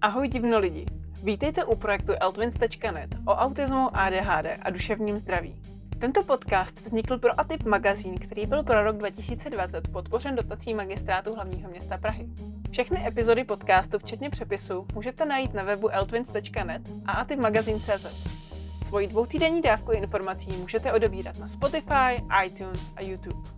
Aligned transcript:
Ahoj 0.00 0.28
divno 0.28 0.58
lidi! 0.58 0.86
Vítejte 1.24 1.64
u 1.64 1.76
projektu 1.76 2.12
eltwins.net 2.20 3.14
o 3.26 3.30
autismu, 3.30 3.90
ADHD 3.92 4.46
a 4.62 4.70
duševním 4.70 5.18
zdraví. 5.18 5.62
Tento 6.00 6.22
podcast 6.22 6.80
vznikl 6.80 7.18
pro 7.18 7.40
Atyp 7.40 7.64
magazín, 7.64 8.14
který 8.14 8.46
byl 8.46 8.62
pro 8.62 8.84
rok 8.84 8.96
2020 8.96 9.88
podpořen 9.88 10.36
dotací 10.36 10.74
magistrátu 10.74 11.34
hlavního 11.34 11.70
města 11.70 11.98
Prahy. 11.98 12.28
Všechny 12.70 13.06
epizody 13.06 13.44
podcastu, 13.44 13.98
včetně 13.98 14.30
přepisu, 14.30 14.86
můžete 14.94 15.24
najít 15.24 15.54
na 15.54 15.62
webu 15.62 15.88
eltwins.net 15.88 16.82
a 17.06 17.12
atypmagazin.cz. 17.12 18.06
Svoji 18.86 19.06
dvoutýdenní 19.06 19.62
dávku 19.62 19.92
informací 19.92 20.50
můžete 20.52 20.92
odebírat 20.92 21.38
na 21.38 21.48
Spotify, 21.48 22.24
iTunes 22.46 22.92
a 22.96 23.02
YouTube. 23.02 23.50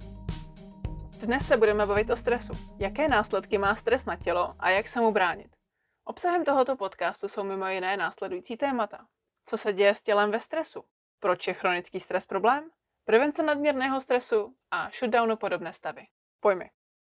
Dnes 1.23 1.47
se 1.47 1.57
budeme 1.57 1.87
bavit 1.87 2.11
o 2.11 2.17
stresu. 2.17 2.53
Jaké 2.79 3.09
následky 3.09 3.59
má 3.59 3.75
stres 3.75 4.05
na 4.05 4.17
tělo 4.17 4.55
a 4.59 4.71
jak 4.71 4.89
se 4.89 5.01
mu 5.01 5.13
bránit? 5.13 5.60
Obsahem 6.05 6.45
tohoto 6.45 6.77
podcastu 6.77 7.29
jsou 7.29 7.45
mimo 7.45 7.69
jiné 7.69 7.97
následující 7.97 8.57
témata. 8.57 9.07
Co 9.45 9.59
se 9.59 9.73
děje 9.73 9.95
s 9.95 10.03
tělem 10.03 10.31
ve 10.31 10.41
stresu? 10.41 10.85
Proč 11.21 11.47
je 11.47 11.55
chronický 11.55 12.01
stres 12.01 12.27
problém? 12.27 12.71
Prevence 13.05 13.43
nadměrného 13.43 14.01
stresu 14.01 14.55
a 14.71 14.91
shutdownu 14.91 15.37
podobné 15.37 15.73
stavy. 15.73 16.07
Pojmy. 16.41 16.71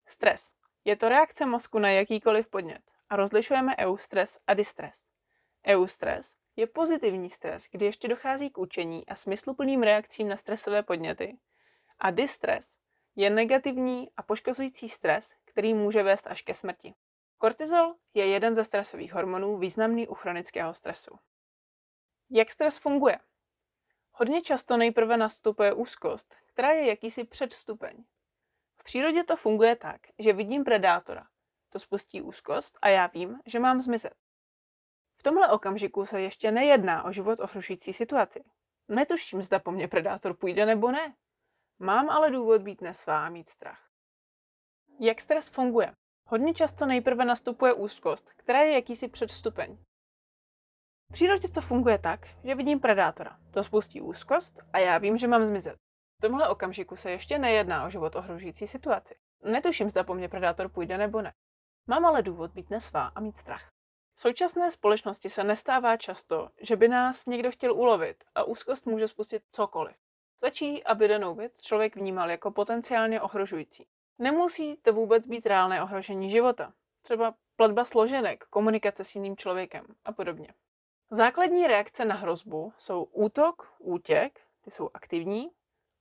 Stres. 0.06 0.50
Je 0.84 0.96
to 0.96 1.08
reakce 1.08 1.46
mozku 1.46 1.78
na 1.78 1.90
jakýkoliv 1.90 2.48
podnět 2.48 2.82
a 3.08 3.16
rozlišujeme 3.16 3.76
eustres 3.76 4.38
a 4.46 4.54
distres. 4.54 5.06
Eustres 5.66 6.36
je 6.56 6.66
pozitivní 6.66 7.30
stres, 7.30 7.66
kdy 7.70 7.84
ještě 7.84 8.08
dochází 8.08 8.50
k 8.50 8.58
učení 8.58 9.06
a 9.06 9.14
smysluplným 9.14 9.82
reakcím 9.82 10.28
na 10.28 10.36
stresové 10.36 10.82
podněty. 10.82 11.38
A 11.98 12.10
distres 12.10 12.76
je 13.16 13.30
negativní 13.30 14.10
a 14.16 14.22
poškozující 14.22 14.88
stres, 14.88 15.32
který 15.44 15.74
může 15.74 16.02
vést 16.02 16.26
až 16.26 16.42
ke 16.42 16.54
smrti. 16.54 16.94
Kortizol 17.38 17.94
je 18.14 18.26
jeden 18.26 18.54
ze 18.54 18.64
stresových 18.64 19.12
hormonů 19.12 19.58
významný 19.58 20.08
u 20.08 20.14
chronického 20.14 20.74
stresu. 20.74 21.18
Jak 22.30 22.52
stres 22.52 22.78
funguje? 22.78 23.18
Hodně 24.12 24.42
často 24.42 24.76
nejprve 24.76 25.16
nastupuje 25.16 25.72
úzkost, 25.72 26.36
která 26.46 26.70
je 26.70 26.88
jakýsi 26.88 27.24
předstupeň. 27.24 28.04
V 28.76 28.84
přírodě 28.84 29.24
to 29.24 29.36
funguje 29.36 29.76
tak, 29.76 30.00
že 30.18 30.32
vidím 30.32 30.64
predátora. 30.64 31.26
To 31.70 31.78
spustí 31.78 32.22
úzkost 32.22 32.78
a 32.82 32.88
já 32.88 33.06
vím, 33.06 33.40
že 33.46 33.60
mám 33.60 33.80
zmizet. 33.80 34.14
V 35.16 35.22
tomhle 35.22 35.48
okamžiku 35.50 36.06
se 36.06 36.20
ještě 36.20 36.50
nejedná 36.50 37.04
o 37.04 37.12
život 37.12 37.40
ohrožující 37.40 37.92
situaci. 37.92 38.44
Netuším, 38.88 39.42
zda 39.42 39.58
po 39.58 39.70
mně 39.70 39.88
predátor 39.88 40.36
půjde 40.36 40.66
nebo 40.66 40.90
ne. 40.90 41.14
Mám 41.78 42.10
ale 42.10 42.30
důvod 42.30 42.62
být 42.62 42.80
nesvá 42.80 43.26
a 43.26 43.28
mít 43.28 43.48
strach. 43.48 43.90
Jak 45.00 45.20
stres 45.20 45.48
funguje? 45.48 45.94
Hodně 46.28 46.54
často 46.54 46.86
nejprve 46.86 47.24
nastupuje 47.24 47.72
úzkost, 47.72 48.30
která 48.36 48.62
je 48.62 48.74
jakýsi 48.74 49.08
předstupeň. 49.08 49.78
V 51.10 51.12
přírodě 51.12 51.48
to 51.48 51.60
funguje 51.60 51.98
tak, 51.98 52.20
že 52.44 52.54
vidím 52.54 52.80
predátora. 52.80 53.38
To 53.50 53.64
spustí 53.64 54.00
úzkost 54.00 54.60
a 54.72 54.78
já 54.78 54.98
vím, 54.98 55.16
že 55.16 55.28
mám 55.28 55.46
zmizet. 55.46 55.76
V 56.18 56.22
tomhle 56.22 56.48
okamžiku 56.48 56.96
se 56.96 57.10
ještě 57.10 57.38
nejedná 57.38 57.86
o 57.86 57.90
život 57.90 58.16
ohrožující 58.16 58.68
situaci. 58.68 59.14
Netuším, 59.42 59.90
zda 59.90 60.04
po 60.04 60.14
mně 60.14 60.28
predátor 60.28 60.68
půjde 60.68 60.98
nebo 60.98 61.22
ne. 61.22 61.32
Mám 61.86 62.06
ale 62.06 62.22
důvod 62.22 62.50
být 62.50 62.70
nesvá 62.70 63.06
a 63.06 63.20
mít 63.20 63.36
strach. 63.36 63.68
V 64.14 64.20
současné 64.20 64.70
společnosti 64.70 65.28
se 65.28 65.44
nestává 65.44 65.96
často, 65.96 66.50
že 66.60 66.76
by 66.76 66.88
nás 66.88 67.26
někdo 67.26 67.50
chtěl 67.50 67.74
ulovit 67.74 68.24
a 68.34 68.42
úzkost 68.42 68.86
může 68.86 69.08
spustit 69.08 69.42
cokoliv. 69.50 69.96
Stačí, 70.36 70.84
aby 70.84 71.08
danou 71.08 71.34
věc 71.34 71.60
člověk 71.60 71.96
vnímal 71.96 72.30
jako 72.30 72.50
potenciálně 72.50 73.20
ohrožující. 73.20 73.86
Nemusí 74.18 74.76
to 74.76 74.92
vůbec 74.92 75.26
být 75.26 75.46
reálné 75.46 75.82
ohrožení 75.82 76.30
života. 76.30 76.72
Třeba 77.02 77.34
platba 77.56 77.84
složenek, 77.84 78.44
komunikace 78.50 79.04
s 79.04 79.14
jiným 79.14 79.36
člověkem 79.36 79.86
a 80.04 80.12
podobně. 80.12 80.48
Základní 81.10 81.66
reakce 81.66 82.04
na 82.04 82.14
hrozbu 82.14 82.72
jsou 82.78 83.04
útok, 83.04 83.74
útěk, 83.78 84.40
ty 84.64 84.70
jsou 84.70 84.90
aktivní, 84.94 85.50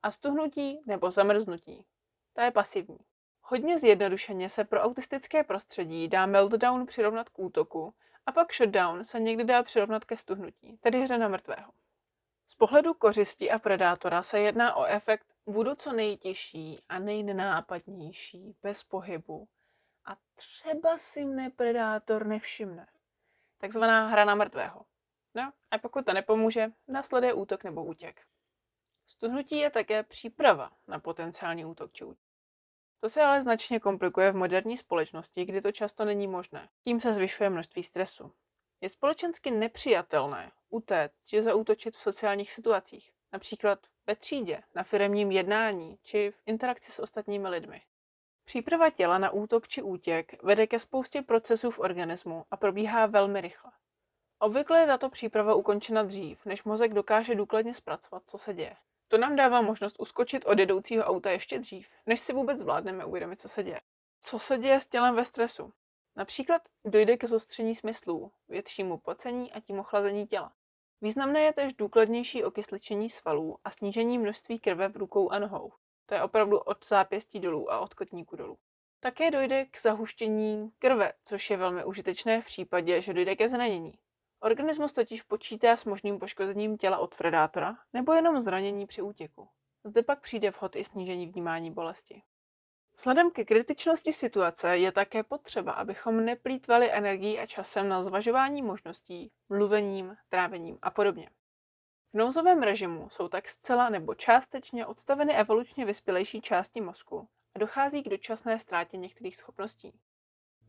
a 0.04 0.12
stuhnutí 0.12 0.82
nebo 0.86 1.12
zamrznutí, 1.12 1.86
ta 2.34 2.44
je 2.44 2.52
pasivní. 2.52 3.00
Hodně 3.42 3.80
zjednodušeně 3.80 4.50
se 4.50 4.64
pro 4.64 4.82
autistické 4.82 5.44
prostředí 5.44 6.08
dá 6.08 6.26
meltdown 6.26 6.86
přirovnat 6.86 7.30
k 7.30 7.40
útoku 7.40 7.94
a 8.26 8.32
pak 8.32 8.54
shutdown 8.54 9.06
se 9.06 9.20
někdy 9.20 9.44
dá 9.44 9.64
přirovnat 9.64 10.06
ke 10.06 10.18
stuhnutí, 10.18 10.78
tedy 10.78 11.02
hře 11.02 11.18
na 11.18 11.28
mrtvého. 11.28 11.72
Z 12.48 12.56
pohledu 12.56 12.94
kořisti 12.94 13.52
a 13.52 13.60
predátora 13.60 14.24
se 14.24 14.40
jedná 14.40 14.76
o 14.76 14.86
efekt 14.86 15.28
budu 15.52 15.76
co 15.76 15.94
nejtěžší 15.94 16.80
a 16.90 17.00
nejnenápadnější, 17.00 18.56
bez 18.64 18.84
pohybu 18.84 19.48
a 20.06 20.18
třeba 20.36 20.98
si 20.98 21.26
mne 21.26 21.50
predátor 21.50 22.28
nevšimne. 22.28 22.88
Takzvaná 23.58 24.08
hra 24.08 24.26
na 24.26 24.36
mrtvého. 24.36 24.86
No 25.36 25.52
a 25.72 25.78
pokud 25.78 26.06
to 26.06 26.14
nepomůže, 26.14 26.68
následuje 26.88 27.34
útok 27.34 27.64
nebo 27.64 27.86
útěk. 27.86 28.22
Stuhnutí 29.08 29.58
je 29.58 29.70
také 29.70 30.04
příprava 30.04 30.72
na 30.88 31.00
potenciální 31.00 31.66
útok 31.66 31.94
či 31.94 32.06
útěk. 32.06 32.26
To 33.00 33.10
se 33.10 33.22
ale 33.22 33.42
značně 33.42 33.80
komplikuje 33.80 34.32
v 34.32 34.36
moderní 34.36 34.78
společnosti, 34.78 35.46
kdy 35.46 35.62
to 35.62 35.72
často 35.72 36.06
není 36.06 36.28
možné. 36.28 36.70
Tím 36.84 37.02
se 37.02 37.14
zvyšuje 37.14 37.50
množství 37.50 37.84
stresu. 37.84 38.32
Je 38.82 38.90
společensky 38.90 39.52
nepřijatelné 39.52 40.52
utéct 40.70 41.28
či 41.28 41.42
zaútočit 41.42 41.96
v 41.96 42.02
sociálních 42.02 42.52
situacích, 42.52 43.12
například 43.36 43.80
ve 44.08 44.16
třídě, 44.16 44.62
na 44.76 44.84
firemním 44.84 45.32
jednání 45.32 45.98
či 46.04 46.32
v 46.32 46.42
interakci 46.46 46.92
s 46.92 47.00
ostatními 47.00 47.48
lidmi. 47.48 47.82
Příprava 48.46 48.90
těla 48.90 49.18
na 49.18 49.30
útok 49.32 49.68
či 49.68 49.82
útěk 49.82 50.44
vede 50.44 50.68
ke 50.68 50.80
spoustě 50.80 51.22
procesů 51.22 51.72
v 51.72 51.80
organismu 51.80 52.46
a 52.52 52.58
probíhá 52.58 53.06
velmi 53.06 53.42
rychle. 53.42 53.72
Obvykle 54.40 54.80
je 54.80 54.88
tato 54.88 55.10
příprava 55.10 55.56
ukončena 55.56 56.04
dřív, 56.04 56.46
než 56.46 56.64
mozek 56.64 56.94
dokáže 56.94 57.36
důkladně 57.36 57.74
zpracovat, 57.74 58.24
co 58.26 58.38
se 58.38 58.54
děje. 58.54 58.76
To 59.08 59.18
nám 59.18 59.36
dává 59.36 59.62
možnost 59.62 59.96
uskočit 60.00 60.46
od 60.46 60.60
jedoucího 60.60 61.04
auta 61.04 61.32
ještě 61.32 61.60
dřív, 61.60 61.90
než 62.06 62.20
si 62.20 62.34
vůbec 62.34 62.60
zvládneme 62.60 63.06
uvědomit, 63.06 63.42
co 63.42 63.50
se 63.50 63.64
děje. 63.64 63.82
Co 64.22 64.40
se 64.40 64.58
děje 64.58 64.80
s 64.80 64.88
tělem 64.88 65.16
ve 65.16 65.26
stresu? 65.26 65.74
Například 66.16 66.62
dojde 66.86 67.18
ke 67.18 67.28
zostření 67.28 67.76
smyslů, 67.76 68.32
většímu 68.48 68.98
pocení 68.98 69.54
a 69.54 69.60
tím 69.60 69.80
ochlazení 69.80 70.28
těla. 70.28 70.54
Významné 71.02 71.42
je 71.42 71.54
též 71.54 71.74
důkladnější 71.74 72.44
okysličení 72.44 73.10
svalů 73.10 73.58
a 73.64 73.72
snížení 73.72 74.18
množství 74.18 74.60
krve 74.60 74.88
v 74.88 74.98
rukou 74.98 75.30
a 75.30 75.40
nohou. 75.40 75.72
To 76.06 76.14
je 76.16 76.24
opravdu 76.24 76.60
od 76.60 76.86
zápěstí 76.86 77.40
dolů 77.40 77.72
a 77.72 77.80
od 77.80 77.94
kotníku 77.94 78.36
dolů. 78.36 78.58
Také 79.00 79.32
dojde 79.32 79.66
k 79.66 79.82
zahuštění 79.82 80.72
krve, 80.80 81.14
což 81.24 81.50
je 81.50 81.58
velmi 81.58 81.86
užitečné 81.86 82.42
v 82.42 82.46
případě, 82.46 83.02
že 83.02 83.14
dojde 83.14 83.36
ke 83.36 83.50
zranění. 83.50 84.00
Organismus 84.40 84.94
totiž 84.94 85.22
počítá 85.22 85.78
s 85.78 85.86
možným 85.86 86.20
poškozením 86.20 86.78
těla 86.78 86.98
od 86.98 87.16
predátora 87.16 87.76
nebo 87.94 88.14
jenom 88.14 88.40
zranění 88.40 88.88
při 88.88 89.02
útěku. 89.02 89.48
Zde 89.84 90.04
pak 90.04 90.22
přijde 90.22 90.52
vhod 90.52 90.76
i 90.76 90.84
snížení 90.84 91.28
vnímání 91.28 91.72
bolesti. 91.72 92.22
Vzhledem 92.98 93.32
ke 93.32 93.46
kritičnosti 93.46 94.14
situace 94.14 94.78
je 94.78 94.92
také 94.92 95.24
potřeba, 95.24 95.72
abychom 95.72 96.26
neplýtvali 96.26 96.92
energií 96.92 97.40
a 97.40 97.46
časem 97.46 97.90
na 97.90 98.04
zvažování 98.04 98.62
možností, 98.62 99.32
mluvením, 99.50 100.16
trávením 100.30 100.78
a 100.82 100.92
podobně. 100.92 101.30
V 102.14 102.18
nouzovém 102.18 102.64
režimu 102.64 103.10
jsou 103.10 103.28
tak 103.28 103.50
zcela 103.50 103.90
nebo 103.90 104.16
částečně 104.16 104.86
odstaveny 104.86 105.34
evolučně 105.34 105.86
vyspělejší 105.86 106.42
části 106.42 106.82
mozku 106.82 107.28
a 107.56 107.60
dochází 107.60 108.04
k 108.04 108.10
dočasné 108.10 108.60
ztrátě 108.60 108.98
některých 108.98 109.36
schopností. 109.36 110.00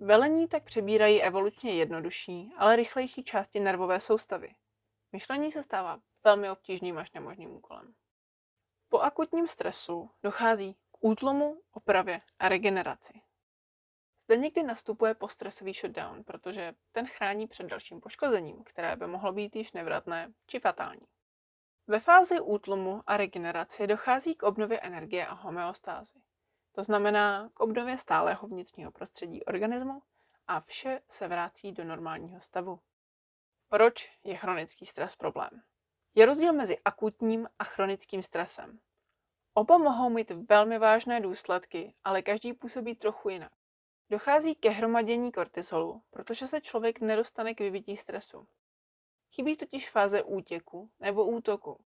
Velení 0.01 0.49
tak 0.49 0.65
přebírají 0.65 1.23
evolučně 1.23 1.73
jednodušší, 1.73 2.53
ale 2.57 2.77
rychlejší 2.77 3.25
části 3.25 3.61
nervové 3.61 4.01
soustavy. 4.01 4.55
Myšlení 5.13 5.53
se 5.53 5.63
stává 5.63 6.01
velmi 6.25 6.51
obtížným 6.51 6.99
až 6.99 7.13
nemožným 7.13 7.51
úkolem. 7.51 7.95
Po 8.89 8.99
akutním 8.99 9.49
stresu 9.49 10.11
dochází 10.23 10.77
útlumu, 11.07 11.63
opravě 11.73 12.21
a 12.39 12.49
regeneraci. 12.49 13.21
Zde 14.25 14.37
někdy 14.37 14.63
nastupuje 14.63 15.15
postresový 15.15 15.73
shutdown, 15.73 16.25
protože 16.25 16.75
ten 16.93 17.07
chrání 17.07 17.47
před 17.47 17.67
dalším 17.67 18.01
poškozením, 18.01 18.65
které 18.65 18.97
by 18.97 19.07
mohlo 19.07 19.33
být 19.33 19.57
již 19.57 19.73
nevratné 19.73 20.33
či 20.47 20.61
fatální. 20.61 21.07
Ve 21.87 22.01
fázi 22.01 22.41
útlumu 22.41 23.03
a 23.07 23.17
regenerace 23.17 23.87
dochází 23.87 24.35
k 24.35 24.43
obnově 24.43 24.81
energie 24.81 25.27
a 25.27 25.35
homeostázy. 25.35 26.23
To 26.73 26.85
znamená 26.85 27.51
k 27.55 27.61
obnově 27.61 27.99
stálého 27.99 28.49
vnitřního 28.49 28.93
prostředí 28.93 29.45
organismu 29.45 30.03
a 30.49 30.61
vše 30.61 31.01
se 31.09 31.29
vrací 31.29 31.73
do 31.73 31.85
normálního 31.85 32.41
stavu. 32.41 32.81
Proč 33.69 34.11
je 34.25 34.37
chronický 34.37 34.87
stres 34.87 35.17
problém? 35.17 35.63
Je 36.15 36.27
rozdíl 36.27 36.53
mezi 36.53 36.79
akutním 36.85 37.49
a 37.59 37.65
chronickým 37.65 38.23
stresem. 38.23 38.79
Oba 39.59 39.79
mohou 39.79 40.11
mít 40.11 40.31
velmi 40.31 40.79
vážné 40.79 41.21
důsledky, 41.21 41.95
ale 42.05 42.23
každý 42.23 42.53
působí 42.53 42.95
trochu 42.95 43.29
jinak. 43.29 43.53
Dochází 44.11 44.55
ke 44.55 44.71
hromadění 44.71 45.33
kortizolu, 45.33 46.03
protože 46.11 46.47
se 46.47 46.61
člověk 46.61 47.01
nedostane 47.01 47.55
k 47.55 47.61
vyvití 47.61 47.97
stresu. 47.97 48.47
Chybí 49.35 49.57
totiž 49.57 49.91
fáze 49.91 50.23
útěku 50.23 50.91
nebo 51.01 51.25
útoku. 51.25 51.85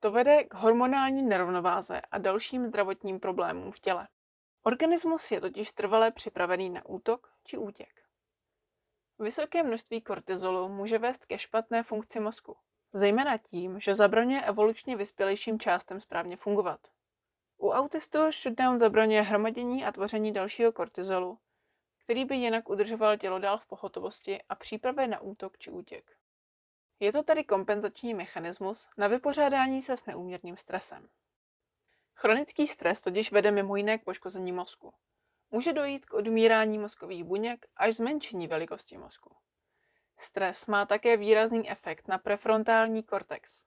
To 0.00 0.10
vede 0.10 0.44
k 0.44 0.54
hormonální 0.54 1.22
nerovnováze 1.22 2.00
a 2.00 2.18
dalším 2.18 2.66
zdravotním 2.66 3.20
problémům 3.20 3.72
v 3.72 3.80
těle. 3.80 4.08
Organismus 4.62 5.30
je 5.30 5.40
totiž 5.40 5.72
trvale 5.72 6.10
připravený 6.10 6.70
na 6.70 6.86
útok 6.86 7.32
či 7.44 7.56
útěk. 7.56 8.02
Vysoké 9.18 9.62
množství 9.62 10.00
kortizolu 10.00 10.68
může 10.68 10.98
vést 10.98 11.24
ke 11.26 11.38
špatné 11.38 11.82
funkci 11.82 12.20
mozku, 12.20 12.56
zejména 12.92 13.38
tím, 13.38 13.80
že 13.80 13.94
zabraňuje 13.94 14.42
evolučně 14.42 14.96
vyspělejším 14.96 15.60
částem 15.60 16.00
správně 16.00 16.36
fungovat. 16.36 16.80
U 17.60 17.70
autistů 17.70 18.18
shutdown 18.30 18.78
zabraňuje 18.78 19.22
hromadění 19.22 19.84
a 19.84 19.92
tvoření 19.92 20.32
dalšího 20.32 20.72
kortizolu, 20.72 21.38
který 21.98 22.24
by 22.24 22.36
jinak 22.36 22.70
udržoval 22.70 23.16
tělo 23.16 23.38
dál 23.38 23.58
v 23.58 23.66
pohotovosti 23.66 24.42
a 24.48 24.54
přípravě 24.54 25.06
na 25.06 25.20
útok 25.20 25.58
či 25.58 25.70
útěk. 25.70 26.16
Je 27.00 27.12
to 27.12 27.22
tedy 27.22 27.44
kompenzační 27.44 28.14
mechanismus 28.14 28.88
na 28.96 29.08
vypořádání 29.08 29.82
se 29.82 29.96
s 29.96 30.06
neúměrným 30.06 30.56
stresem. 30.56 31.08
Chronický 32.14 32.66
stres 32.66 33.00
totiž 33.00 33.32
vede 33.32 33.50
mimo 33.50 33.76
jiné 33.76 33.98
k 33.98 34.04
poškození 34.04 34.52
mozku. 34.52 34.94
Může 35.50 35.72
dojít 35.72 36.06
k 36.06 36.14
odmírání 36.14 36.78
mozkových 36.78 37.24
buněk 37.24 37.66
až 37.76 37.94
zmenšení 37.94 38.46
velikosti 38.46 38.98
mozku. 38.98 39.36
Stres 40.18 40.66
má 40.66 40.86
také 40.86 41.16
výrazný 41.16 41.70
efekt 41.70 42.08
na 42.08 42.18
prefrontální 42.18 43.02
kortex. 43.02 43.62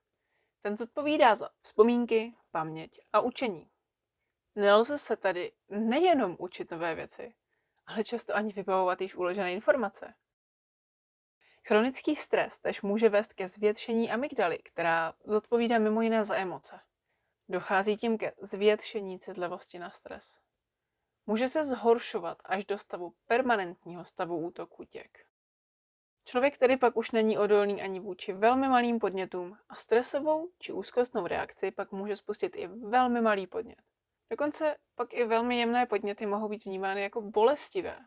Ten 0.62 0.76
zodpovídá 0.76 1.34
za 1.34 1.48
vzpomínky, 1.62 2.34
paměť 2.50 3.00
a 3.12 3.20
učení. 3.20 3.70
Nelze 4.54 4.98
se 4.98 5.16
tedy 5.16 5.52
nejenom 5.68 6.36
učit 6.38 6.70
nové 6.70 6.94
věci, 6.94 7.34
ale 7.86 8.04
často 8.04 8.36
ani 8.36 8.52
vybavovat 8.52 9.00
již 9.00 9.14
uložené 9.14 9.52
informace. 9.52 10.14
Chronický 11.66 12.16
stres 12.16 12.58
tež 12.58 12.82
může 12.82 13.08
vést 13.08 13.32
ke 13.32 13.48
zvětšení 13.48 14.10
amygdaly, 14.10 14.58
která 14.58 15.14
zodpovídá 15.24 15.78
mimo 15.78 16.02
jiné 16.02 16.24
za 16.24 16.36
emoce. 16.36 16.80
Dochází 17.48 17.96
tím 17.96 18.18
ke 18.18 18.32
zvětšení 18.42 19.18
citlivosti 19.18 19.78
na 19.78 19.90
stres. 19.90 20.38
Může 21.26 21.48
se 21.48 21.64
zhoršovat 21.64 22.38
až 22.44 22.64
do 22.64 22.78
stavu 22.78 23.14
permanentního 23.26 24.04
stavu 24.04 24.38
útoku 24.46 24.84
těk. 24.84 25.26
Člověk 26.24 26.58
tedy 26.58 26.76
pak 26.76 26.96
už 26.96 27.10
není 27.10 27.38
odolný 27.38 27.82
ani 27.82 28.00
vůči 28.00 28.32
velmi 28.32 28.68
malým 28.68 28.98
podnětům 28.98 29.58
a 29.68 29.74
stresovou 29.74 30.50
či 30.58 30.72
úzkostnou 30.72 31.26
reakci 31.26 31.70
pak 31.70 31.92
může 31.92 32.16
spustit 32.16 32.56
i 32.56 32.66
velmi 32.66 33.20
malý 33.20 33.46
podnět. 33.46 33.93
Dokonce 34.34 34.76
pak 34.94 35.14
i 35.14 35.24
velmi 35.24 35.58
jemné 35.58 35.86
podněty 35.86 36.26
mohou 36.26 36.48
být 36.48 36.64
vnímány 36.64 37.02
jako 37.02 37.20
bolestivé. 37.20 37.98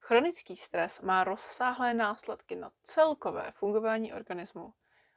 Chronický 0.00 0.56
stres 0.56 1.00
má 1.00 1.24
rozsáhlé 1.24 1.94
následky 1.94 2.56
na 2.56 2.70
celkové 2.82 3.52
fungování 3.52 4.12
organismu 4.12 4.74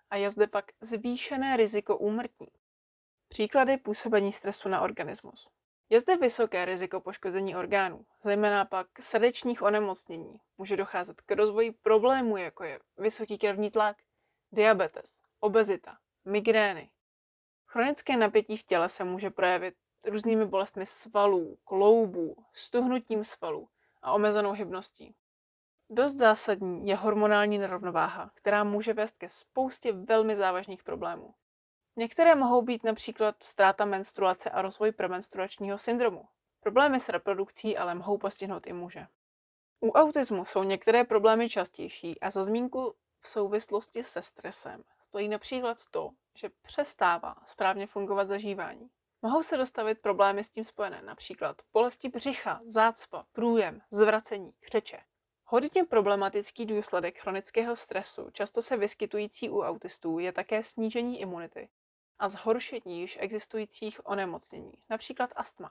a 0.10 0.16
je 0.16 0.30
zde 0.30 0.48
pak 0.48 0.66
zvýšené 0.82 1.58
riziko 1.58 1.98
úmrtí. 1.98 2.52
Příklady 3.28 3.78
působení 3.78 4.32
stresu 4.32 4.70
na 4.70 4.82
organismus. 4.82 5.50
Je 5.90 6.02
zde 6.02 6.18
vysoké 6.18 6.66
riziko 6.66 7.02
poškození 7.02 7.56
orgánů, 7.56 8.06
zejména 8.24 8.66
pak 8.66 8.88
srdečních 9.00 9.62
onemocnění. 9.62 10.40
Může 10.58 10.78
docházet 10.78 11.22
k 11.22 11.32
rozvoji 11.32 11.72
problémů, 11.72 12.38
jako 12.38 12.64
je 12.64 12.80
vysoký 12.98 13.38
krevní 13.38 13.72
tlak, 13.72 13.98
diabetes, 14.52 15.22
obezita, 15.40 15.98
migrény. 16.26 16.90
Chronické 17.68 18.18
napětí 18.18 18.58
v 18.58 18.64
těle 18.64 18.90
se 18.90 19.04
může 19.04 19.30
projevit 19.30 19.76
různými 20.10 20.46
bolestmi 20.46 20.86
svalů, 20.86 21.58
kloubů, 21.64 22.36
stuhnutím 22.54 23.24
svalů 23.24 23.70
a 24.02 24.12
omezenou 24.12 24.52
hybností. 24.52 25.16
Dost 25.90 26.14
zásadní 26.14 26.88
je 26.88 26.96
hormonální 26.96 27.58
nerovnováha, 27.58 28.32
která 28.34 28.64
může 28.64 28.94
vést 28.94 29.18
ke 29.18 29.30
spoustě 29.30 29.92
velmi 29.92 30.36
závažných 30.36 30.84
problémů. 30.84 31.34
Některé 31.96 32.36
mohou 32.36 32.62
být 32.62 32.84
například 32.84 33.36
ztráta 33.44 33.86
menstruace 33.86 34.50
a 34.50 34.62
rozvoj 34.62 34.92
premenstruačního 34.92 35.78
syndromu. 35.78 36.26
Problémy 36.60 37.00
s 37.00 37.10
reprodukcí 37.10 37.78
ale 37.78 37.96
mohou 37.96 38.18
postihnout 38.18 38.68
i 38.68 38.74
muže. 38.74 39.08
U 39.80 39.92
autismu 39.92 40.46
jsou 40.46 40.64
některé 40.64 41.04
problémy 41.04 41.50
častější 41.50 42.20
a 42.20 42.30
za 42.30 42.44
zmínku 42.44 42.96
v 43.20 43.30
souvislosti 43.30 44.04
se 44.04 44.22
stresem 44.22 44.84
stojí 45.10 45.28
například 45.28 45.78
to, 45.92 46.10
že 46.36 46.50
přestává 46.62 47.36
správně 47.46 47.88
fungovat 47.88 48.28
zažívání. 48.28 48.90
Mohou 49.22 49.44
se 49.44 49.58
dostavit 49.58 50.02
problémy 50.02 50.44
s 50.44 50.50
tím 50.50 50.64
spojené, 50.64 51.02
například 51.02 51.62
bolesti 51.74 52.10
břicha, 52.10 52.62
zácpa, 52.64 53.26
průjem, 53.32 53.82
zvracení, 53.92 54.54
křeče. 54.60 55.00
Hodně 55.46 55.84
problematický 55.84 56.66
důsledek 56.66 57.20
chronického 57.20 57.76
stresu, 57.76 58.30
často 58.34 58.62
se 58.62 58.78
vyskytující 58.78 59.50
u 59.50 59.62
autistů, 59.62 60.20
je 60.20 60.32
také 60.32 60.64
snížení 60.64 61.22
imunity 61.22 61.70
a 62.20 62.30
zhoršení 62.30 63.02
již 63.02 63.18
existujících 63.22 64.02
onemocnění, 64.04 64.74
například 64.90 65.34
astma. 65.36 65.70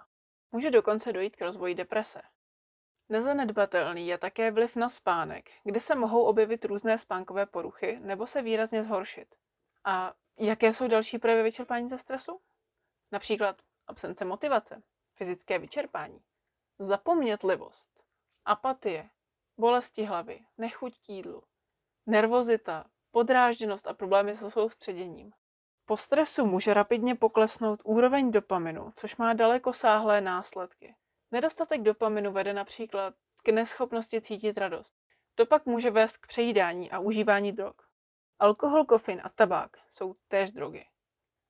Může 0.53 0.71
dokonce 0.71 1.13
dojít 1.13 1.37
k 1.37 1.43
rozvoji 1.43 1.75
deprese. 1.75 2.23
Nezanedbatelný 3.09 4.07
je 4.07 4.19
také 4.19 4.51
vliv 4.51 4.77
na 4.77 4.89
spánek, 4.89 5.51
kde 5.65 5.81
se 5.81 5.95
mohou 5.95 6.23
objevit 6.23 6.65
různé 6.65 6.99
spánkové 6.99 7.47
poruchy 7.47 7.99
nebo 8.01 8.27
se 8.27 8.43
výrazně 8.43 8.83
zhoršit. 8.83 9.35
A 9.85 10.15
jaké 10.39 10.73
jsou 10.73 10.89
další 10.89 11.19
projevy 11.19 11.43
vyčerpání 11.43 11.89
ze 11.89 11.99
stresu? 11.99 12.41
Například 13.13 13.63
absence 13.87 14.25
motivace, 14.25 14.83
fyzické 15.15 15.59
vyčerpání, 15.59 16.21
zapomnětlivost, 16.79 18.03
apatie, 18.45 19.11
bolesti 19.59 20.05
hlavy, 20.05 20.41
nechuť 20.59 20.99
k 20.99 21.09
jídlu, 21.09 21.43
nervozita, 22.07 22.85
podrážděnost 23.11 23.87
a 23.87 23.95
problémy 23.95 24.37
se 24.37 24.51
soustředěním. 24.51 25.33
Po 25.87 25.97
stresu 25.97 26.47
může 26.47 26.75
rapidně 26.75 27.15
poklesnout 27.15 27.81
úroveň 27.85 28.31
dopaminu, 28.31 28.93
což 28.97 29.17
má 29.17 29.33
daleko 29.33 29.73
sáhlé 29.73 30.21
následky. 30.21 30.95
Nedostatek 31.31 31.83
dopaminu 31.83 32.33
vede 32.33 32.53
například 32.53 33.15
k 33.43 33.49
neschopnosti 33.49 34.21
cítit 34.21 34.59
radost. 34.59 34.95
To 35.35 35.47
pak 35.47 35.67
může 35.67 35.91
vést 35.91 36.17
k 36.17 36.27
přejídání 36.27 36.91
a 36.91 36.99
užívání 36.99 37.53
drog. 37.53 37.75
Alkohol, 38.39 38.85
kofein 38.85 39.21
a 39.25 39.29
tabák 39.29 39.77
jsou 39.89 40.15
též 40.29 40.53
drogy. 40.53 40.87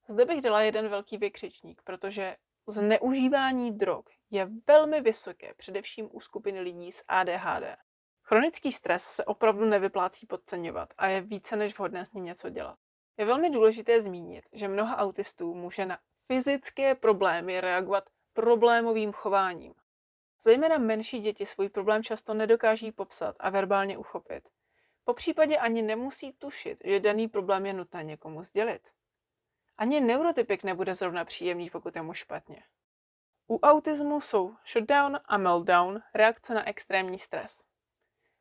Zde 0.09 0.25
bych 0.25 0.41
dala 0.41 0.61
jeden 0.61 0.89
velký 0.89 1.19
vykřičník, 1.19 1.83
protože 1.83 2.37
zneužívání 2.67 3.79
drog 3.79 4.05
je 4.31 4.49
velmi 4.67 5.01
vysoké, 5.01 5.55
především 5.55 6.09
u 6.13 6.21
skupiny 6.21 6.61
lidí 6.61 6.93
s 6.93 7.05
ADHD. 7.09 7.77
Chronický 8.23 8.73
stres 8.73 9.03
se 9.03 9.25
opravdu 9.25 9.65
nevyplácí 9.65 10.27
podceňovat 10.27 10.95
a 10.99 11.07
je 11.07 11.21
více 11.21 11.57
než 11.57 11.79
vhodné 11.79 12.05
s 12.05 12.13
ním 12.13 12.25
něco 12.25 12.51
dělat. 12.51 12.79
Je 13.17 13.25
velmi 13.25 13.51
důležité 13.51 14.01
zmínit, 14.01 14.45
že 14.53 14.69
mnoha 14.69 14.97
autistů 14.97 15.55
může 15.55 15.87
na 15.87 15.99
fyzické 16.27 16.95
problémy 16.95 17.61
reagovat 17.61 18.05
problémovým 18.33 19.13
chováním. 19.13 19.75
Zejména 20.43 20.79
menší 20.79 21.21
děti 21.21 21.47
svůj 21.47 21.69
problém 21.69 22.03
často 22.03 22.35
nedokáží 22.35 22.93
popsat 22.93 23.37
a 23.41 23.51
verbálně 23.51 23.99
uchopit. 23.99 24.49
Po 25.05 25.15
případě 25.15 25.59
ani 25.59 25.83
nemusí 25.83 26.33
tušit, 26.33 26.79
že 26.85 27.01
daný 27.01 27.29
problém 27.29 27.67
je 27.67 27.73
nutné 27.73 28.05
někomu 28.05 28.45
sdělit. 28.45 28.89
Ani 29.79 30.01
neurotypik 30.01 30.65
nebude 30.65 30.95
zrovna 30.95 31.25
příjemný, 31.25 31.71
pokud 31.71 31.97
je 31.97 32.03
mu 32.03 32.15
špatně. 32.15 32.65
U 33.51 33.59
autismu 33.59 34.21
jsou 34.21 34.57
shutdown 34.73 35.21
a 35.25 35.39
meltdown 35.39 36.03
reakce 36.15 36.55
na 36.55 36.69
extrémní 36.69 37.19
stres. 37.19 37.65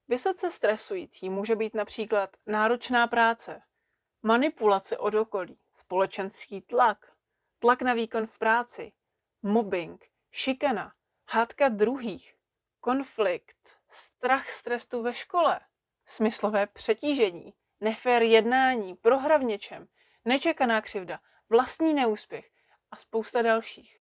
Vysoce 0.07 0.51
stresující 0.51 1.29
může 1.29 1.55
být 1.55 1.73
například 1.73 2.37
náročná 2.45 3.07
práce, 3.07 3.61
manipulace 4.23 4.97
od 4.97 5.13
okolí, 5.13 5.59
společenský 5.73 6.61
tlak, 6.61 7.11
tlak 7.59 7.81
na 7.81 7.93
výkon 7.93 8.27
v 8.27 8.39
práci, 8.39 8.93
mobbing, 9.41 10.05
šikana, 10.31 10.93
hádka 11.29 11.69
druhých, 11.69 12.35
konflikt, 12.79 13.77
strach 13.89 14.51
z 14.51 14.63
trestu 14.63 15.01
ve 15.01 15.13
škole, 15.13 15.59
smyslové 16.05 16.67
přetížení, 16.67 17.53
nefér 17.79 18.23
jednání, 18.23 18.95
prohra 18.95 19.37
v 19.37 19.43
něčem, 19.43 19.87
nečekaná 20.27 20.81
křivda, 20.81 21.19
vlastní 21.49 21.93
neúspěch 21.93 22.49
a 22.91 22.95
spousta 22.95 23.41
dalších. 23.41 23.99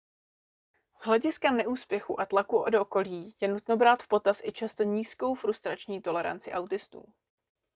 Z 0.97 1.05
hlediska 1.05 1.51
neúspěchu 1.51 2.21
a 2.21 2.27
tlaku 2.27 2.57
od 2.57 2.75
okolí 2.75 3.37
je 3.41 3.49
nutno 3.49 3.77
brát 3.77 4.03
v 4.03 4.09
potaz 4.09 4.41
i 4.45 4.53
často 4.53 4.83
nízkou 4.83 5.35
frustrační 5.35 6.03
toleranci 6.03 6.53
autistů. 6.53 7.05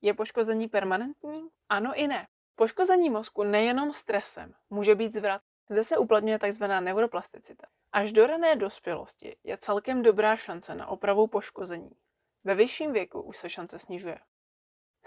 Je 0.01 0.15
poškození 0.15 0.69
permanentní? 0.69 1.49
Ano 1.69 1.93
i 1.95 2.07
ne. 2.07 2.27
Poškození 2.57 3.11
mozku 3.11 3.43
nejenom 3.43 3.93
stresem 3.93 4.55
může 4.71 4.95
být 4.95 5.13
zvrat. 5.13 5.43
Zde 5.71 5.85
se 5.85 5.99
uplatňuje 5.99 6.39
tzv. 6.39 6.65
neuroplasticita. 6.65 7.67
Až 7.93 8.13
do 8.13 8.27
rané 8.27 8.57
dospělosti 8.57 9.37
je 9.45 9.59
celkem 9.59 10.03
dobrá 10.03 10.37
šance 10.37 10.75
na 10.75 10.87
opravu 10.87 11.27
poškození. 11.27 11.97
Ve 12.45 12.55
vyšším 12.55 12.93
věku 12.93 13.21
už 13.21 13.37
se 13.37 13.51
šance 13.51 13.79
snižuje. 13.79 14.19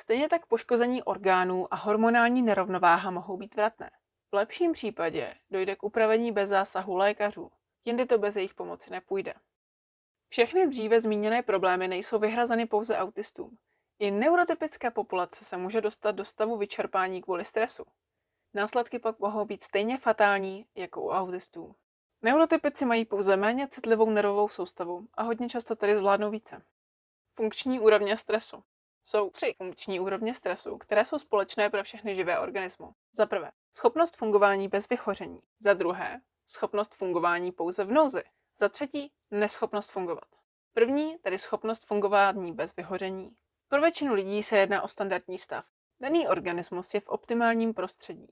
Stejně 0.02 0.30
tak 0.30 0.46
poškození 0.46 1.04
orgánů 1.04 1.74
a 1.74 1.76
hormonální 1.76 2.42
nerovnováha 2.42 3.12
mohou 3.12 3.38
být 3.38 3.56
vratné. 3.56 3.92
V 4.32 4.36
lepším 4.36 4.72
případě 4.72 5.36
dojde 5.52 5.76
k 5.76 5.84
upravení 5.84 6.32
bez 6.32 6.50
zásahu 6.50 6.96
lékařů, 6.96 7.52
jindy 7.86 8.06
to 8.06 8.18
bez 8.18 8.36
jejich 8.36 8.54
pomoci 8.54 8.92
nepůjde. 8.92 9.34
Všechny 10.30 10.68
dříve 10.68 11.02
zmíněné 11.02 11.42
problémy 11.42 11.88
nejsou 11.88 12.20
vyhrazeny 12.20 12.66
pouze 12.66 12.98
autistům. 12.98 13.58
I 14.00 14.12
neurotypická 14.12 14.92
populace 14.92 15.46
se 15.46 15.58
může 15.58 15.82
dostat 15.82 16.12
do 16.12 16.26
stavu 16.26 16.58
vyčerpání 16.58 17.22
kvůli 17.22 17.46
stresu. 17.46 17.84
Následky 18.54 19.00
pak 19.00 19.20
mohou 19.20 19.46
být 19.46 19.64
stejně 19.64 19.98
fatální 19.98 20.66
jako 20.76 21.02
u 21.02 21.10
autistů. 21.10 21.76
Neurotypici 22.22 22.86
mají 22.86 23.06
pouze 23.06 23.38
méně 23.38 23.68
citlivou 23.68 24.10
nervovou 24.10 24.50
soustavu 24.50 25.08
a 25.14 25.24
hodně 25.24 25.50
často 25.50 25.76
tedy 25.76 25.98
zvládnou 25.98 26.32
více. 26.32 26.62
Funkční 27.36 27.80
úrovně 27.80 28.18
stresu. 28.18 28.64
Jsou 29.04 29.30
tři 29.30 29.54
funkční 29.58 30.00
úrovně 30.00 30.34
stresu, 30.34 30.78
které 30.78 31.06
jsou 31.06 31.20
společné 31.20 31.70
pro 31.70 31.84
všechny 31.84 32.16
živé 32.16 32.40
organismy. 32.40 32.86
Za 33.14 33.26
prvé, 33.26 33.52
schopnost 33.74 34.16
fungování 34.18 34.68
bez 34.68 34.90
vychoření. 34.90 35.42
Za 35.60 35.74
druhé, 35.74 36.22
schopnost 36.46 36.96
fungování 36.96 37.52
pouze 37.52 37.84
v 37.84 37.92
nouzi. 37.92 38.24
Za 38.58 38.70
třetí, 38.70 39.12
neschopnost 39.32 39.92
fungovat. 39.92 40.26
První, 40.74 41.18
tedy 41.18 41.40
schopnost 41.40 41.86
fungování 41.86 42.54
bez 42.54 42.76
vyhoření. 42.76 43.36
Pro 43.68 43.82
většinu 43.82 44.14
lidí 44.14 44.44
se 44.44 44.58
jedná 44.58 44.82
o 44.82 44.88
standardní 44.88 45.40
stav. 45.40 45.66
Daný 46.00 46.28
organismus 46.28 46.94
je 46.94 47.00
v 47.00 47.10
optimálním 47.10 47.74
prostředí. 47.74 48.28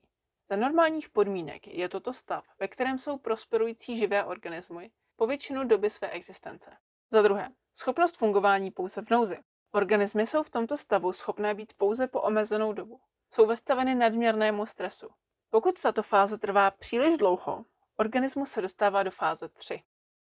Za 0.49 0.55
normálních 0.55 1.09
podmínek 1.09 1.67
je 1.67 1.89
toto 1.89 2.13
stav, 2.13 2.45
ve 2.59 2.67
kterém 2.67 2.99
jsou 2.99 3.17
prosperující 3.17 3.97
živé 3.97 4.25
organismy 4.25 4.91
po 5.15 5.27
většinu 5.27 5.63
doby 5.63 5.89
své 5.89 6.09
existence. 6.09 6.77
Za 7.11 7.21
druhé, 7.21 7.49
schopnost 7.73 8.17
fungování 8.17 8.71
pouze 8.71 9.01
v 9.01 9.09
nouzi. 9.09 9.37
Organismy 9.71 10.27
jsou 10.27 10.43
v 10.43 10.49
tomto 10.49 10.77
stavu 10.77 11.13
schopné 11.13 11.53
být 11.53 11.73
pouze 11.73 12.07
po 12.07 12.21
omezenou 12.21 12.73
dobu. 12.73 12.99
Jsou 13.33 13.45
vystaveny 13.45 13.95
nadměrnému 13.95 14.65
stresu. 14.65 15.09
Pokud 15.49 15.81
tato 15.81 16.03
fáze 16.03 16.37
trvá 16.37 16.71
příliš 16.71 17.17
dlouho, 17.17 17.65
organismus 17.97 18.51
se 18.51 18.61
dostává 18.61 19.03
do 19.03 19.11
fáze 19.11 19.49
3. 19.49 19.83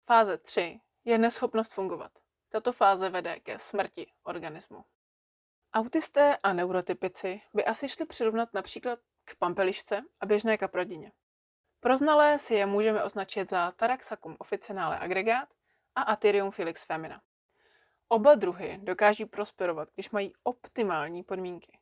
Fáze 0.07 0.38
3 0.38 0.81
je 1.05 1.19
neschopnost 1.19 1.75
fungovat. 1.75 2.12
Tato 2.49 2.73
fáze 2.73 3.11
vede 3.11 3.40
ke 3.40 3.59
smrti 3.59 4.12
organismu. 4.23 4.85
Autisté 5.75 6.37
a 6.43 6.52
neurotypici 6.52 7.43
by 7.55 7.64
asi 7.64 7.88
šli 7.88 8.07
přirovnat 8.07 8.49
například 8.55 8.99
k 9.25 9.37
pampelišce 9.37 10.02
a 10.21 10.26
běžné 10.26 10.59
kaprodině. 10.59 11.12
Pro 11.81 11.97
znalé 11.97 12.38
si 12.38 12.55
je 12.55 12.66
můžeme 12.66 13.05
označit 13.05 13.50
za 13.50 13.71
Taraxacum 13.71 14.37
officinale 14.38 14.99
agregát 14.99 15.49
a 15.95 16.02
Atyrium 16.02 16.50
felix 16.50 16.85
femina. 16.85 17.23
Oba 18.09 18.35
druhy 18.35 18.79
dokáží 18.83 19.25
prosperovat, 19.25 19.89
když 19.95 20.11
mají 20.11 20.33
optimální 20.43 21.23
podmínky. 21.23 21.79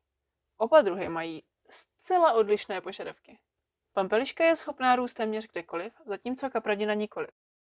Oba 0.56 0.82
druhy 0.82 1.08
mají 1.08 1.42
zcela 1.68 2.32
odlišné 2.32 2.80
požadavky. 2.80 3.38
Pampeliška 3.92 4.44
je 4.44 4.56
schopná 4.56 4.96
růst 4.96 5.14
téměř 5.14 5.46
kdekoliv, 5.46 5.92
zatímco 6.06 6.50
kapradina 6.50 6.94
nikoliv. 6.94 7.30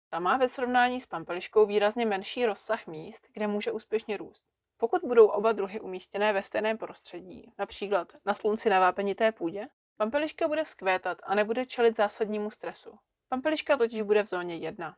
Ta 0.09 0.21
má 0.21 0.37
ve 0.37 0.49
srovnání 0.49 1.00
s 1.00 1.07
pampeliškou 1.07 1.66
výrazně 1.66 2.07
menší 2.07 2.47
rozsah 2.47 2.87
míst, 2.87 3.26
kde 3.33 3.47
může 3.47 3.73
úspěšně 3.73 4.16
růst. 4.16 4.42
Pokud 4.76 5.00
budou 5.04 5.26
oba 5.26 5.52
druhy 5.52 5.80
umístěné 5.80 6.33
ve 6.33 6.42
stejném 6.42 6.78
prostředí, 6.78 7.52
například 7.59 8.12
na 8.25 8.35
slunci 8.35 8.71
na 8.71 8.80
vápenité 8.80 9.33
půdě, 9.33 9.69
pampeliška 9.97 10.49
bude 10.49 10.64
vzkvétat 10.64 11.19
a 11.23 11.35
nebude 11.35 11.66
čelit 11.66 11.97
zásadnímu 11.97 12.50
stresu. 12.50 12.99
Pampeliška 13.28 13.76
totiž 13.76 14.02
bude 14.02 14.23
v 14.23 14.28
zóně 14.28 14.57
1. 14.57 14.97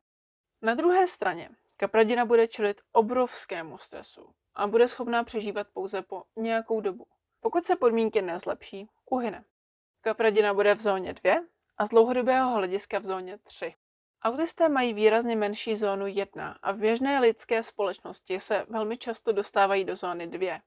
Na 0.63 0.75
druhé 0.75 1.07
straně, 1.07 1.51
kapradina 1.83 2.25
bude 2.25 2.49
čelit 2.49 2.81
obrovskému 2.93 3.79
stresu 3.79 4.35
a 4.55 4.67
bude 4.67 4.89
schopná 4.89 5.25
přežívat 5.25 5.67
pouze 5.73 6.03
po 6.03 6.23
nějakou 6.37 6.81
dobu. 6.81 7.07
Pokud 7.41 7.65
se 7.65 7.77
podmínky 7.77 8.23
nezlepší, 8.23 8.89
uhyne. 9.11 9.45
Kapradina 10.01 10.55
bude 10.55 10.75
v 10.75 10.81
zóně 10.81 11.13
2 11.13 11.35
a 11.77 11.87
z 11.87 11.91
dlouhodobého 11.91 12.55
hlediska 12.55 12.99
v 12.99 13.05
zóně 13.05 13.39
3. 13.39 13.75
Autisté 14.23 14.69
mají 14.69 14.95
výrazně 14.95 15.37
menší 15.37 15.77
zónu 15.77 16.07
1 16.07 16.59
a 16.63 16.73
v 16.73 16.79
běžné 16.79 17.21
lidské 17.21 17.63
společnosti 17.63 18.41
se 18.41 18.67
velmi 18.69 18.99
často 18.99 19.33
dostávají 19.33 19.85
do 19.85 19.97
zóny 19.97 20.27
2. 20.27 20.61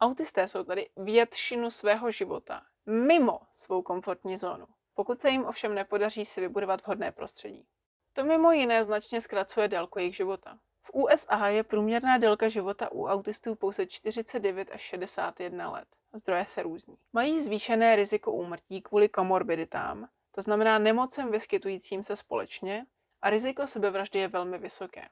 Autisté 0.00 0.48
jsou 0.48 0.64
tady 0.64 0.90
většinu 0.96 1.70
svého 1.70 2.10
života 2.10 2.62
mimo 2.86 3.40
svou 3.54 3.82
komfortní 3.82 4.36
zónu, 4.36 4.66
pokud 4.94 5.20
se 5.20 5.30
jim 5.30 5.44
ovšem 5.44 5.74
nepodaří 5.74 6.24
si 6.24 6.40
vybudovat 6.40 6.82
vhodné 6.82 7.12
prostředí. 7.12 7.66
To 8.12 8.24
mimo 8.24 8.52
jiné 8.52 8.84
značně 8.84 9.20
zkracuje 9.20 9.68
délku 9.68 9.98
jejich 9.98 10.16
života. 10.16 10.58
V 10.82 10.90
USA 10.94 11.48
je 11.48 11.62
průměrná 11.62 12.18
délka 12.18 12.48
života 12.48 12.92
u 12.92 13.06
autistů 13.06 13.54
pouze 13.54 13.86
49 13.86 14.70
až 14.72 14.80
61 14.80 15.70
let. 15.70 15.88
Zdroje 16.12 16.46
se 16.46 16.62
různí. 16.62 16.96
Mají 17.12 17.42
zvýšené 17.42 17.96
riziko 17.96 18.32
úmrtí 18.32 18.82
kvůli 18.82 19.08
komorbiditám, 19.08 20.08
to 20.34 20.42
znamená 20.42 20.78
nemocem 20.78 21.30
vyskytujícím 21.30 22.04
se 22.04 22.16
společně, 22.16 22.86
a 23.22 23.30
riziko 23.30 23.66
sebevraždy 23.66 24.18
je 24.18 24.28
velmi 24.28 24.58
vysoké. 24.58 25.08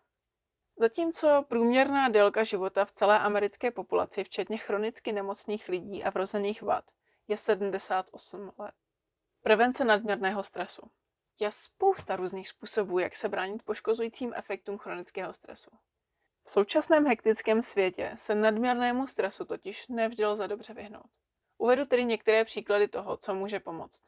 Zatímco 0.76 1.44
průměrná 1.48 2.08
délka 2.08 2.44
života 2.44 2.84
v 2.84 2.92
celé 2.92 3.18
americké 3.18 3.70
populaci, 3.70 4.24
včetně 4.24 4.56
chronicky 4.56 5.12
nemocných 5.12 5.68
lidí 5.68 6.04
a 6.04 6.10
vrozených 6.10 6.62
vad, 6.62 6.84
je 7.28 7.36
78 7.36 8.52
let. 8.58 8.74
Prevence 9.42 9.84
nadměrného 9.84 10.42
stresu. 10.42 10.90
Je 11.38 11.52
spousta 11.52 12.16
různých 12.16 12.48
způsobů, 12.48 12.98
jak 12.98 13.16
se 13.16 13.28
bránit 13.28 13.62
poškozujícím 13.62 14.32
efektům 14.36 14.78
chronického 14.78 15.34
stresu. 15.34 15.70
V 16.44 16.50
současném 16.50 17.06
hektickém 17.06 17.62
světě 17.62 18.12
se 18.16 18.34
nadměrnému 18.34 19.06
stresu 19.06 19.44
totiž 19.44 19.88
nevždy 19.88 20.26
lze 20.26 20.48
dobře 20.48 20.74
vyhnout. 20.74 21.10
Uvedu 21.58 21.86
tedy 21.86 22.04
některé 22.04 22.44
příklady 22.44 22.88
toho, 22.88 23.16
co 23.16 23.34
může 23.34 23.60
pomoct. 23.60 24.02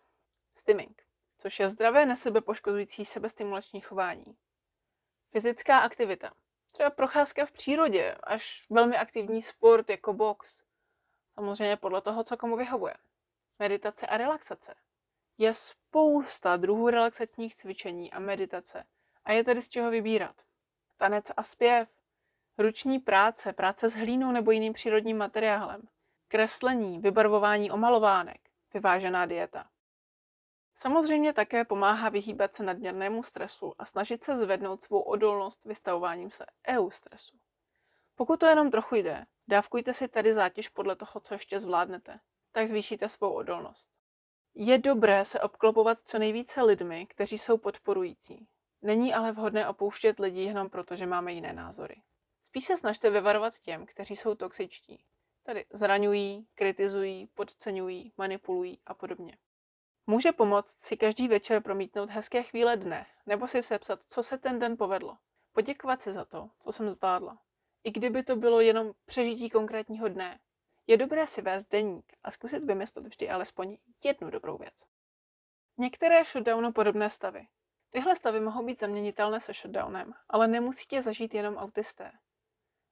Stimming, 0.56 1.02
což 1.38 1.60
je 1.60 1.68
zdravé 1.68 2.06
nesebepoškozující 2.06 3.04
sebestimulační 3.04 3.80
chování. 3.80 4.36
Fyzická 5.32 5.78
aktivita, 5.78 6.34
třeba 6.72 6.90
procházka 6.90 7.46
v 7.46 7.52
přírodě, 7.52 8.14
až 8.22 8.66
velmi 8.70 8.96
aktivní 8.96 9.42
sport 9.42 9.90
jako 9.90 10.12
box. 10.12 10.62
Samozřejmě 11.34 11.76
podle 11.76 12.02
toho, 12.02 12.24
co 12.24 12.36
komu 12.36 12.56
vyhovuje. 12.56 12.94
Meditace 13.58 14.06
a 14.06 14.16
relaxace. 14.16 14.74
Je 15.38 15.54
spousta 15.54 16.56
druhů 16.56 16.88
relaxačních 16.88 17.56
cvičení 17.56 18.12
a 18.12 18.18
meditace 18.18 18.84
a 19.24 19.32
je 19.32 19.44
tedy 19.44 19.62
z 19.62 19.68
čeho 19.68 19.90
vybírat. 19.90 20.36
Tanec 20.96 21.32
a 21.36 21.42
zpěv, 21.42 21.88
ruční 22.58 22.98
práce, 22.98 23.52
práce 23.52 23.90
s 23.90 23.94
hlínou 23.94 24.32
nebo 24.32 24.50
jiným 24.50 24.72
přírodním 24.72 25.18
materiálem, 25.18 25.82
kreslení, 26.28 26.98
vybarvování 26.98 27.70
omalovánek, 27.70 28.40
vyvážená 28.74 29.26
dieta. 29.26 29.68
Samozřejmě 30.74 31.32
také 31.32 31.64
pomáhá 31.64 32.08
vyhýbat 32.08 32.54
se 32.54 32.62
nadměrnému 32.62 33.22
stresu 33.22 33.74
a 33.78 33.84
snažit 33.84 34.22
se 34.22 34.36
zvednout 34.36 34.82
svou 34.82 35.00
odolnost 35.00 35.64
vystavováním 35.64 36.30
se 36.30 36.46
EU 36.68 36.90
stresu. 36.90 37.36
Pokud 38.14 38.40
to 38.40 38.46
jenom 38.46 38.70
trochu 38.70 38.94
jde, 38.94 39.24
dávkujte 39.48 39.94
si 39.94 40.08
tedy 40.08 40.34
zátěž 40.34 40.68
podle 40.68 40.96
toho, 40.96 41.20
co 41.20 41.34
ještě 41.34 41.60
zvládnete, 41.60 42.20
tak 42.52 42.68
zvýšíte 42.68 43.08
svou 43.08 43.32
odolnost. 43.32 43.88
Je 44.54 44.78
dobré 44.78 45.24
se 45.24 45.40
obklopovat 45.40 45.98
co 46.04 46.18
nejvíce 46.18 46.62
lidmi, 46.62 47.06
kteří 47.06 47.38
jsou 47.38 47.58
podporující. 47.58 48.48
Není 48.82 49.14
ale 49.14 49.32
vhodné 49.32 49.68
opouštět 49.68 50.18
lidi 50.18 50.42
jenom 50.42 50.70
proto, 50.70 50.96
že 50.96 51.06
máme 51.06 51.32
jiné 51.32 51.52
názory. 51.52 52.02
Spíš 52.42 52.64
se 52.64 52.76
snažte 52.76 53.10
vyvarovat 53.10 53.60
těm, 53.60 53.86
kteří 53.86 54.16
jsou 54.16 54.34
toxičtí. 54.34 55.04
Tedy 55.42 55.64
zraňují, 55.72 56.46
kritizují, 56.54 57.26
podceňují, 57.26 58.12
manipulují 58.16 58.78
a 58.86 58.94
podobně. 58.94 59.36
Může 60.06 60.32
pomoct 60.32 60.80
si 60.80 60.96
každý 60.96 61.28
večer 61.28 61.62
promítnout 61.62 62.10
hezké 62.10 62.42
chvíle 62.42 62.76
dne, 62.76 63.06
nebo 63.26 63.48
si 63.48 63.62
sepsat, 63.62 64.00
co 64.08 64.22
se 64.22 64.38
ten 64.38 64.58
den 64.58 64.76
povedlo. 64.76 65.16
Poděkovat 65.52 66.02
si 66.02 66.12
za 66.12 66.24
to, 66.24 66.50
co 66.60 66.72
jsem 66.72 66.90
zvládla. 66.90 67.38
I 67.84 67.90
kdyby 67.90 68.22
to 68.22 68.36
bylo 68.36 68.60
jenom 68.60 68.92
přežití 69.04 69.50
konkrétního 69.50 70.08
dne. 70.08 70.40
Je 70.86 70.96
dobré 70.96 71.26
si 71.26 71.42
vést 71.42 71.70
deník 71.70 72.12
a 72.24 72.30
zkusit 72.30 72.64
vymyslet 72.64 73.06
vždy 73.06 73.30
alespoň 73.30 73.76
jednu 74.04 74.30
dobrou 74.30 74.58
věc. 74.58 74.84
Některé 75.78 76.24
shutdownu 76.24 76.72
podobné 76.72 77.10
stavy. 77.10 77.46
Tyhle 77.90 78.16
stavy 78.16 78.40
mohou 78.40 78.66
být 78.66 78.80
zaměnitelné 78.80 79.40
se 79.40 79.52
shutdownem, 79.52 80.14
ale 80.28 80.48
nemusíte 80.48 81.02
zažít 81.02 81.34
jenom 81.34 81.56
autisté. 81.56 82.12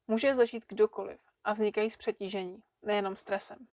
Může 0.06 0.26
je 0.26 0.34
zažít 0.34 0.64
kdokoliv 0.68 1.20
a 1.44 1.52
vznikají 1.52 1.90
z 1.90 1.96
přetížení, 1.96 2.62
nejenom 2.82 3.16
stresem. 3.16 3.66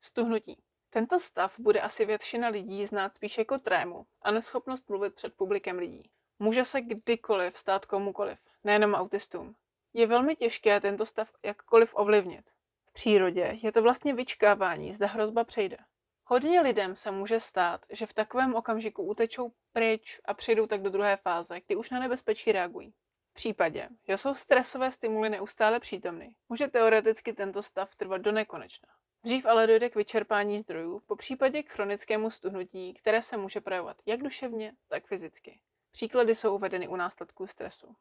Stuhnutí. 0.00 0.62
Tento 0.90 1.18
stav 1.18 1.58
bude 1.58 1.80
asi 1.80 2.04
většina 2.04 2.48
lidí 2.48 2.86
znát 2.86 3.14
spíš 3.14 3.38
jako 3.38 3.58
trému 3.58 4.06
a 4.22 4.30
neschopnost 4.30 4.88
mluvit 4.88 5.14
před 5.14 5.34
publikem 5.34 5.78
lidí. 5.78 6.10
Může 6.38 6.64
se 6.64 6.80
kdykoliv 6.80 7.58
stát 7.58 7.86
komukoliv, 7.86 8.38
nejenom 8.64 8.94
autistům. 8.94 9.56
Je 9.92 10.06
velmi 10.06 10.36
těžké 10.36 10.80
tento 10.80 11.06
stav 11.06 11.32
jakkoliv 11.44 11.94
ovlivnit. 11.94 12.50
V 12.90 12.92
přírodě 12.92 13.58
je 13.62 13.72
to 13.72 13.82
vlastně 13.82 14.14
vyčkávání, 14.14 14.92
zda 14.92 15.06
hrozba 15.06 15.44
přejde. 15.44 15.76
Hodně 16.24 16.60
lidem 16.60 16.96
se 16.96 17.10
může 17.10 17.40
stát, 17.40 17.86
že 17.90 18.06
v 18.06 18.14
takovém 18.14 18.54
okamžiku 18.54 19.02
utečou 19.02 19.52
pryč 19.72 20.20
a 20.24 20.34
přijdou 20.34 20.66
tak 20.66 20.82
do 20.82 20.90
druhé 20.90 21.16
fáze, 21.16 21.60
kdy 21.66 21.76
už 21.76 21.90
na 21.90 22.00
nebezpečí 22.00 22.52
reagují. 22.52 22.94
V 23.30 23.34
případě, 23.34 23.88
že 24.08 24.18
jsou 24.18 24.34
stresové 24.34 24.92
stimuly 24.92 25.30
neustále 25.30 25.80
přítomny, 25.80 26.34
může 26.48 26.68
teoreticky 26.68 27.32
tento 27.32 27.62
stav 27.62 27.94
trvat 27.94 28.20
do 28.20 28.32
nekonečna. 28.32 28.88
Dřív 29.24 29.46
ale 29.46 29.66
dojde 29.66 29.90
k 29.90 29.94
vyčerpání 29.94 30.58
zdrojů, 30.58 31.00
po 31.06 31.16
případě 31.16 31.62
k 31.62 31.70
chronickému 31.70 32.30
stuhnutí, 32.30 32.94
které 32.94 33.22
se 33.22 33.36
může 33.36 33.60
projevovat 33.60 33.96
jak 34.06 34.22
duševně, 34.22 34.72
tak 34.88 35.06
fyzicky. 35.06 35.60
Příklady 35.92 36.34
jsou 36.34 36.54
uvedeny 36.54 36.88
u 36.88 36.96
následků 36.96 37.46
stresu. 37.46 37.94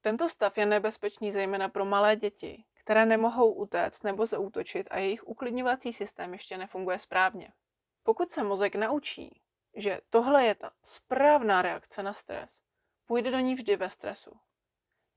Tento 0.00 0.28
stav 0.28 0.58
je 0.58 0.66
nebezpečný 0.66 1.32
zejména 1.32 1.68
pro 1.68 1.84
malé 1.84 2.16
děti, 2.16 2.64
které 2.86 3.06
nemohou 3.06 3.52
utéct 3.52 4.04
nebo 4.04 4.26
zaútočit 4.26 4.88
a 4.90 4.98
jejich 4.98 5.28
uklidňovací 5.28 5.92
systém 5.92 6.32
ještě 6.32 6.58
nefunguje 6.58 6.98
správně. 6.98 7.52
Pokud 8.02 8.30
se 8.30 8.42
mozek 8.42 8.74
naučí, 8.74 9.40
že 9.74 10.00
tohle 10.10 10.44
je 10.44 10.54
ta 10.54 10.70
správná 10.82 11.62
reakce 11.62 12.02
na 12.02 12.14
stres, 12.14 12.60
půjde 13.06 13.30
do 13.30 13.38
ní 13.38 13.54
vždy 13.54 13.76
ve 13.76 13.90
stresu. 13.90 14.40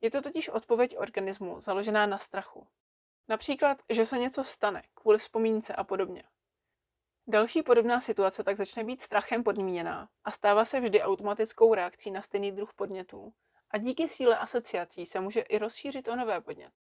Je 0.02 0.12
to 0.12 0.22
totiž 0.22 0.50
odpověď 0.50 0.98
organismu 0.98 1.62
založená 1.62 2.06
na 2.06 2.18
strachu. 2.18 2.68
Například, 3.28 3.82
že 3.90 4.06
se 4.06 4.18
něco 4.18 4.44
stane 4.44 4.84
kvůli 4.94 5.18
vzpomínce 5.18 5.76
a 5.76 5.84
podobně. 5.84 6.24
Další 7.28 7.64
podobná 7.64 8.02
situace 8.02 8.44
tak 8.44 8.58
začne 8.58 8.84
být 8.84 9.02
strachem 9.02 9.44
podmíněná 9.44 10.10
a 10.24 10.32
stává 10.32 10.66
se 10.66 10.80
vždy 10.80 11.02
automatickou 11.02 11.74
reakcí 11.74 12.12
na 12.12 12.22
stejný 12.22 12.52
druh 12.52 12.74
podnětů 12.74 13.34
a 13.72 13.78
díky 13.78 14.10
síle 14.10 14.38
asociací 14.38 15.06
se 15.06 15.20
může 15.20 15.42
i 15.42 15.58
rozšířit 15.58 16.08
o 16.08 16.16
nové 16.16 16.42
podněty. 16.42 16.89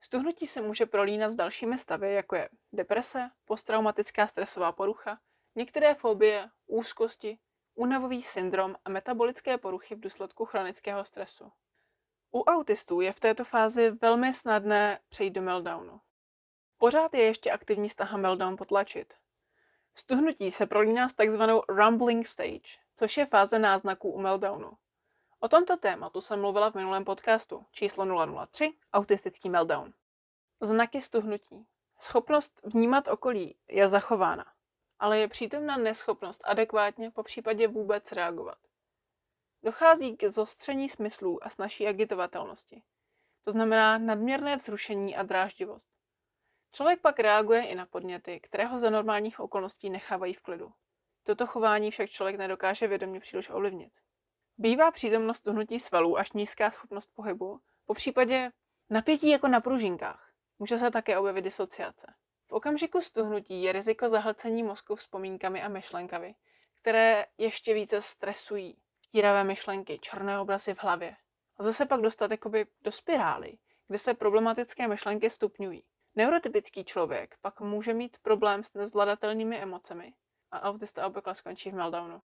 Stuhnutí 0.00 0.46
se 0.46 0.60
může 0.60 0.86
prolínat 0.86 1.30
s 1.30 1.36
dalšími 1.36 1.78
stavy, 1.78 2.14
jako 2.14 2.36
je 2.36 2.48
deprese, 2.72 3.30
posttraumatická 3.44 4.26
stresová 4.26 4.72
porucha, 4.72 5.18
některé 5.54 5.94
fobie, 5.94 6.50
úzkosti, 6.66 7.38
únavový 7.74 8.22
syndrom 8.22 8.76
a 8.84 8.90
metabolické 8.90 9.58
poruchy 9.58 9.94
v 9.94 10.00
důsledku 10.00 10.44
chronického 10.44 11.04
stresu. 11.04 11.52
U 12.32 12.42
autistů 12.42 13.00
je 13.00 13.12
v 13.12 13.20
této 13.20 13.44
fázi 13.44 13.90
velmi 13.90 14.34
snadné 14.34 15.00
přejít 15.08 15.30
do 15.30 15.42
meltdownu. 15.42 16.00
Pořád 16.78 17.14
je 17.14 17.22
ještě 17.22 17.50
aktivní 17.50 17.90
snaha 17.90 18.18
meltdown 18.18 18.56
potlačit. 18.56 19.14
Stuhnutí 19.94 20.50
se 20.50 20.66
prolíná 20.66 21.08
s 21.08 21.14
takzvanou 21.14 21.62
rumbling 21.68 22.26
stage, 22.26 22.78
což 22.94 23.16
je 23.16 23.26
fáze 23.26 23.58
náznaků 23.58 24.10
u 24.10 24.20
meltdownu. 24.20 24.72
O 25.40 25.48
tomto 25.48 25.76
tématu 25.76 26.20
jsem 26.20 26.40
mluvila 26.40 26.70
v 26.70 26.74
minulém 26.74 27.04
podcastu 27.04 27.66
číslo 27.72 28.26
003 28.46 28.72
Autistický 28.92 29.50
meltdown. 29.50 29.92
Znaky 30.60 31.02
stuhnutí. 31.02 31.66
Schopnost 32.00 32.60
vnímat 32.64 33.08
okolí 33.08 33.56
je 33.68 33.88
zachována, 33.88 34.52
ale 34.98 35.18
je 35.18 35.28
přítomná 35.28 35.76
neschopnost 35.76 36.40
adekvátně 36.44 37.10
po 37.10 37.22
případě 37.22 37.68
vůbec 37.68 38.12
reagovat. 38.12 38.58
Dochází 39.62 40.16
k 40.16 40.28
zostření 40.28 40.88
smyslů 40.88 41.44
a 41.44 41.50
snažší 41.50 41.86
agitovatelnosti. 41.86 42.82
To 43.44 43.52
znamená 43.52 43.98
nadměrné 43.98 44.56
vzrušení 44.56 45.16
a 45.16 45.22
dráždivost. 45.22 45.88
Člověk 46.72 47.00
pak 47.00 47.18
reaguje 47.18 47.66
i 47.66 47.74
na 47.74 47.86
podněty, 47.86 48.40
které 48.40 48.66
ho 48.66 48.78
za 48.78 48.90
normálních 48.90 49.40
okolností 49.40 49.90
nechávají 49.90 50.34
v 50.34 50.42
klidu. 50.42 50.72
Toto 51.22 51.46
chování 51.46 51.90
však 51.90 52.10
člověk 52.10 52.36
nedokáže 52.36 52.88
vědomě 52.88 53.20
příliš 53.20 53.50
ovlivnit. 53.50 53.92
Bývá 54.58 54.90
přítomnost 54.90 55.40
tuhnutí 55.40 55.80
svalů 55.80 56.18
až 56.18 56.32
nízká 56.32 56.70
schopnost 56.70 57.10
pohybu, 57.14 57.60
po 57.86 57.94
případě 57.94 58.50
napětí 58.90 59.30
jako 59.30 59.48
na 59.48 59.60
pružinkách. 59.60 60.32
Může 60.58 60.78
se 60.78 60.90
také 60.90 61.18
objevit 61.18 61.42
disociace. 61.42 62.14
V 62.46 62.52
okamžiku 62.52 63.00
stuhnutí 63.00 63.62
je 63.62 63.72
riziko 63.72 64.08
zahlcení 64.08 64.62
mozku 64.62 64.96
vzpomínkami 64.96 65.62
a 65.62 65.68
myšlenkami, 65.68 66.34
které 66.80 67.26
ještě 67.38 67.74
více 67.74 68.02
stresují. 68.02 68.78
Vtíravé 69.00 69.44
myšlenky, 69.44 69.98
černé 69.98 70.40
obrazy 70.40 70.74
v 70.74 70.82
hlavě. 70.82 71.16
A 71.56 71.62
zase 71.62 71.86
pak 71.86 72.00
dostat 72.00 72.30
jakoby 72.30 72.66
do 72.82 72.92
spirály, 72.92 73.58
kde 73.88 73.98
se 73.98 74.14
problematické 74.14 74.88
myšlenky 74.88 75.30
stupňují. 75.30 75.84
Neurotypický 76.14 76.84
člověk 76.84 77.36
pak 77.40 77.60
může 77.60 77.94
mít 77.94 78.18
problém 78.18 78.64
s 78.64 78.74
nezvladatelnými 78.74 79.58
emocemi 79.58 80.14
a 80.50 80.62
autista 80.62 81.06
obvykle 81.06 81.34
skončí 81.34 81.70
v 81.70 81.74
meltdownu. 81.74 82.22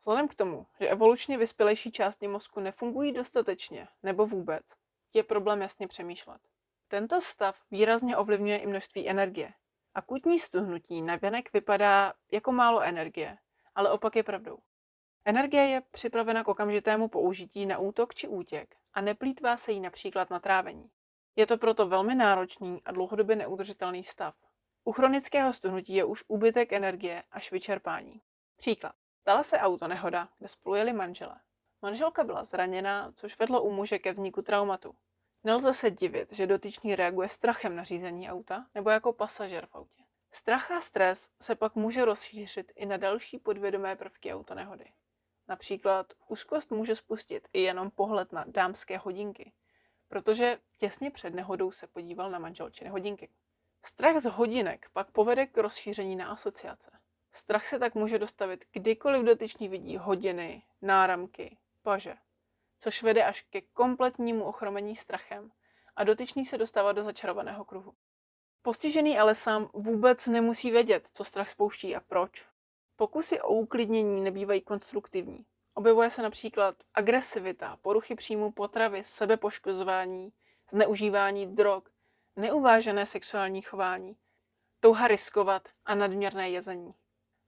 Vzhledem 0.00 0.28
k 0.28 0.34
tomu, 0.34 0.66
že 0.80 0.88
evolučně 0.88 1.38
vyspělejší 1.38 1.92
části 1.92 2.28
mozku 2.28 2.60
nefungují 2.60 3.12
dostatečně 3.12 3.88
nebo 4.02 4.26
vůbec, 4.26 4.64
je 5.14 5.22
problém 5.22 5.62
jasně 5.62 5.88
přemýšlet. 5.88 6.40
Tento 6.88 7.20
stav 7.20 7.56
výrazně 7.70 8.16
ovlivňuje 8.16 8.58
i 8.58 8.66
množství 8.66 9.08
energie. 9.08 9.52
Akutní 9.94 10.38
stuhnutí 10.38 11.02
na 11.02 11.16
věnek 11.16 11.52
vypadá 11.52 12.12
jako 12.32 12.52
málo 12.52 12.80
energie, 12.80 13.38
ale 13.74 13.90
opak 13.90 14.16
je 14.16 14.22
pravdou. 14.22 14.58
Energie 15.24 15.62
je 15.62 15.80
připravena 15.90 16.44
k 16.44 16.48
okamžitému 16.48 17.08
použití 17.08 17.66
na 17.66 17.78
útok 17.78 18.14
či 18.14 18.28
útěk 18.28 18.74
a 18.94 19.00
neplýtvá 19.00 19.56
se 19.56 19.72
jí 19.72 19.80
například 19.80 20.30
na 20.30 20.40
trávení. 20.40 20.90
Je 21.36 21.46
to 21.46 21.58
proto 21.58 21.88
velmi 21.88 22.14
náročný 22.14 22.82
a 22.84 22.92
dlouhodobě 22.92 23.36
neudržitelný 23.36 24.04
stav. 24.04 24.34
U 24.84 24.92
chronického 24.92 25.52
stuhnutí 25.52 25.94
je 25.94 26.04
už 26.04 26.24
úbytek 26.28 26.72
energie 26.72 27.22
až 27.30 27.52
vyčerpání. 27.52 28.20
Příklad. 28.56 28.99
Stala 29.20 29.42
se 29.42 29.58
auto 29.58 29.88
nehoda, 29.88 30.28
kde 30.38 30.48
spolu 30.48 30.74
jeli 30.74 30.92
manžele. 30.92 31.40
Manželka 31.82 32.24
byla 32.24 32.44
zraněná, 32.44 33.12
což 33.12 33.38
vedlo 33.38 33.62
u 33.62 33.70
muže 33.70 33.98
ke 33.98 34.12
vzniku 34.12 34.42
traumatu. 34.42 34.94
Nelze 35.44 35.74
se 35.74 35.90
divit, 35.90 36.32
že 36.32 36.46
dotyčný 36.46 36.96
reaguje 36.96 37.28
strachem 37.28 37.76
na 37.76 37.84
řízení 37.84 38.30
auta 38.30 38.66
nebo 38.74 38.90
jako 38.90 39.12
pasažer 39.12 39.66
v 39.66 39.74
autě. 39.74 40.02
Strach 40.32 40.70
a 40.70 40.80
stres 40.80 41.28
se 41.42 41.54
pak 41.54 41.74
může 41.74 42.04
rozšířit 42.04 42.72
i 42.76 42.86
na 42.86 42.96
další 42.96 43.38
podvědomé 43.38 43.96
prvky 43.96 44.34
autonehody. 44.34 44.84
Například 45.48 46.12
úzkost 46.28 46.70
může 46.70 46.96
spustit 46.96 47.48
i 47.52 47.62
jenom 47.62 47.90
pohled 47.90 48.32
na 48.32 48.44
dámské 48.48 48.98
hodinky, 48.98 49.52
protože 50.08 50.58
těsně 50.78 51.10
před 51.10 51.34
nehodou 51.34 51.72
se 51.72 51.86
podíval 51.86 52.30
na 52.30 52.38
manželčiny 52.38 52.90
hodinky. 52.90 53.28
Strach 53.84 54.20
z 54.20 54.30
hodinek 54.30 54.90
pak 54.92 55.10
povede 55.10 55.46
k 55.46 55.58
rozšíření 55.58 56.16
na 56.16 56.26
asociace. 56.26 56.99
Strach 57.32 57.68
se 57.68 57.78
tak 57.78 57.94
může 57.94 58.18
dostavit 58.18 58.64
kdykoliv 58.72 59.24
dotyčný 59.24 59.68
vidí 59.68 59.96
hodiny, 59.96 60.62
náramky, 60.82 61.56
paže, 61.82 62.16
což 62.78 63.02
vede 63.02 63.24
až 63.24 63.42
ke 63.42 63.60
kompletnímu 63.60 64.44
ochromení 64.44 64.96
strachem 64.96 65.52
a 65.96 66.04
dotyčný 66.04 66.46
se 66.46 66.58
dostává 66.58 66.92
do 66.92 67.02
začarovaného 67.02 67.64
kruhu. 67.64 67.94
Postižený 68.62 69.18
ale 69.18 69.34
sám 69.34 69.70
vůbec 69.72 70.26
nemusí 70.26 70.70
vědět, 70.70 71.08
co 71.12 71.24
strach 71.24 71.50
spouští 71.50 71.96
a 71.96 72.00
proč. 72.00 72.46
Pokusy 72.96 73.40
o 73.40 73.48
uklidnění 73.48 74.20
nebývají 74.20 74.60
konstruktivní. 74.60 75.46
Objevuje 75.74 76.10
se 76.10 76.22
například 76.22 76.74
agresivita, 76.94 77.78
poruchy 77.82 78.14
příjmu 78.14 78.52
potravy, 78.52 79.04
sebepoškozování, 79.04 80.32
zneužívání 80.70 81.56
drog, 81.56 81.82
neuvážené 82.36 83.06
sexuální 83.06 83.62
chování, 83.62 84.16
touha 84.80 85.08
riskovat 85.08 85.68
a 85.84 85.94
nadměrné 85.94 86.50
jezení. 86.50 86.94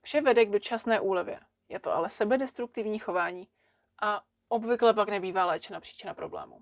Vše 0.05 0.21
vede 0.21 0.45
k 0.45 0.51
dočasné 0.51 0.99
úlevě. 0.99 1.39
Je 1.69 1.79
to 1.79 1.93
ale 1.93 2.09
sebedestruktivní 2.09 2.99
chování 2.99 3.47
a 4.01 4.23
obvykle 4.47 4.93
pak 4.93 5.09
nebývá 5.09 5.45
léčena 5.45 5.79
příčina 5.79 6.13
problému. 6.13 6.61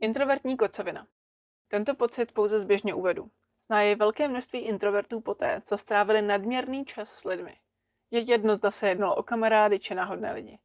Introvertní 0.00 0.56
kocovina. 0.56 1.06
Tento 1.68 1.94
pocit 1.94 2.32
pouze 2.32 2.58
zběžně 2.58 2.94
uvedu. 2.94 3.30
Zná 3.66 3.82
je 3.82 3.96
velké 3.96 4.28
množství 4.28 4.58
introvertů 4.58 5.20
poté, 5.20 5.62
co 5.64 5.78
strávili 5.78 6.22
nadměrný 6.22 6.84
čas 6.84 7.08
s 7.08 7.24
lidmi. 7.24 7.56
Je 8.10 8.20
jedno, 8.20 8.54
zda 8.54 8.70
se 8.70 8.88
jednalo 8.88 9.16
o 9.16 9.22
kamarády 9.22 9.78
či 9.78 9.94
náhodné 9.94 10.32
lidi. 10.32 10.58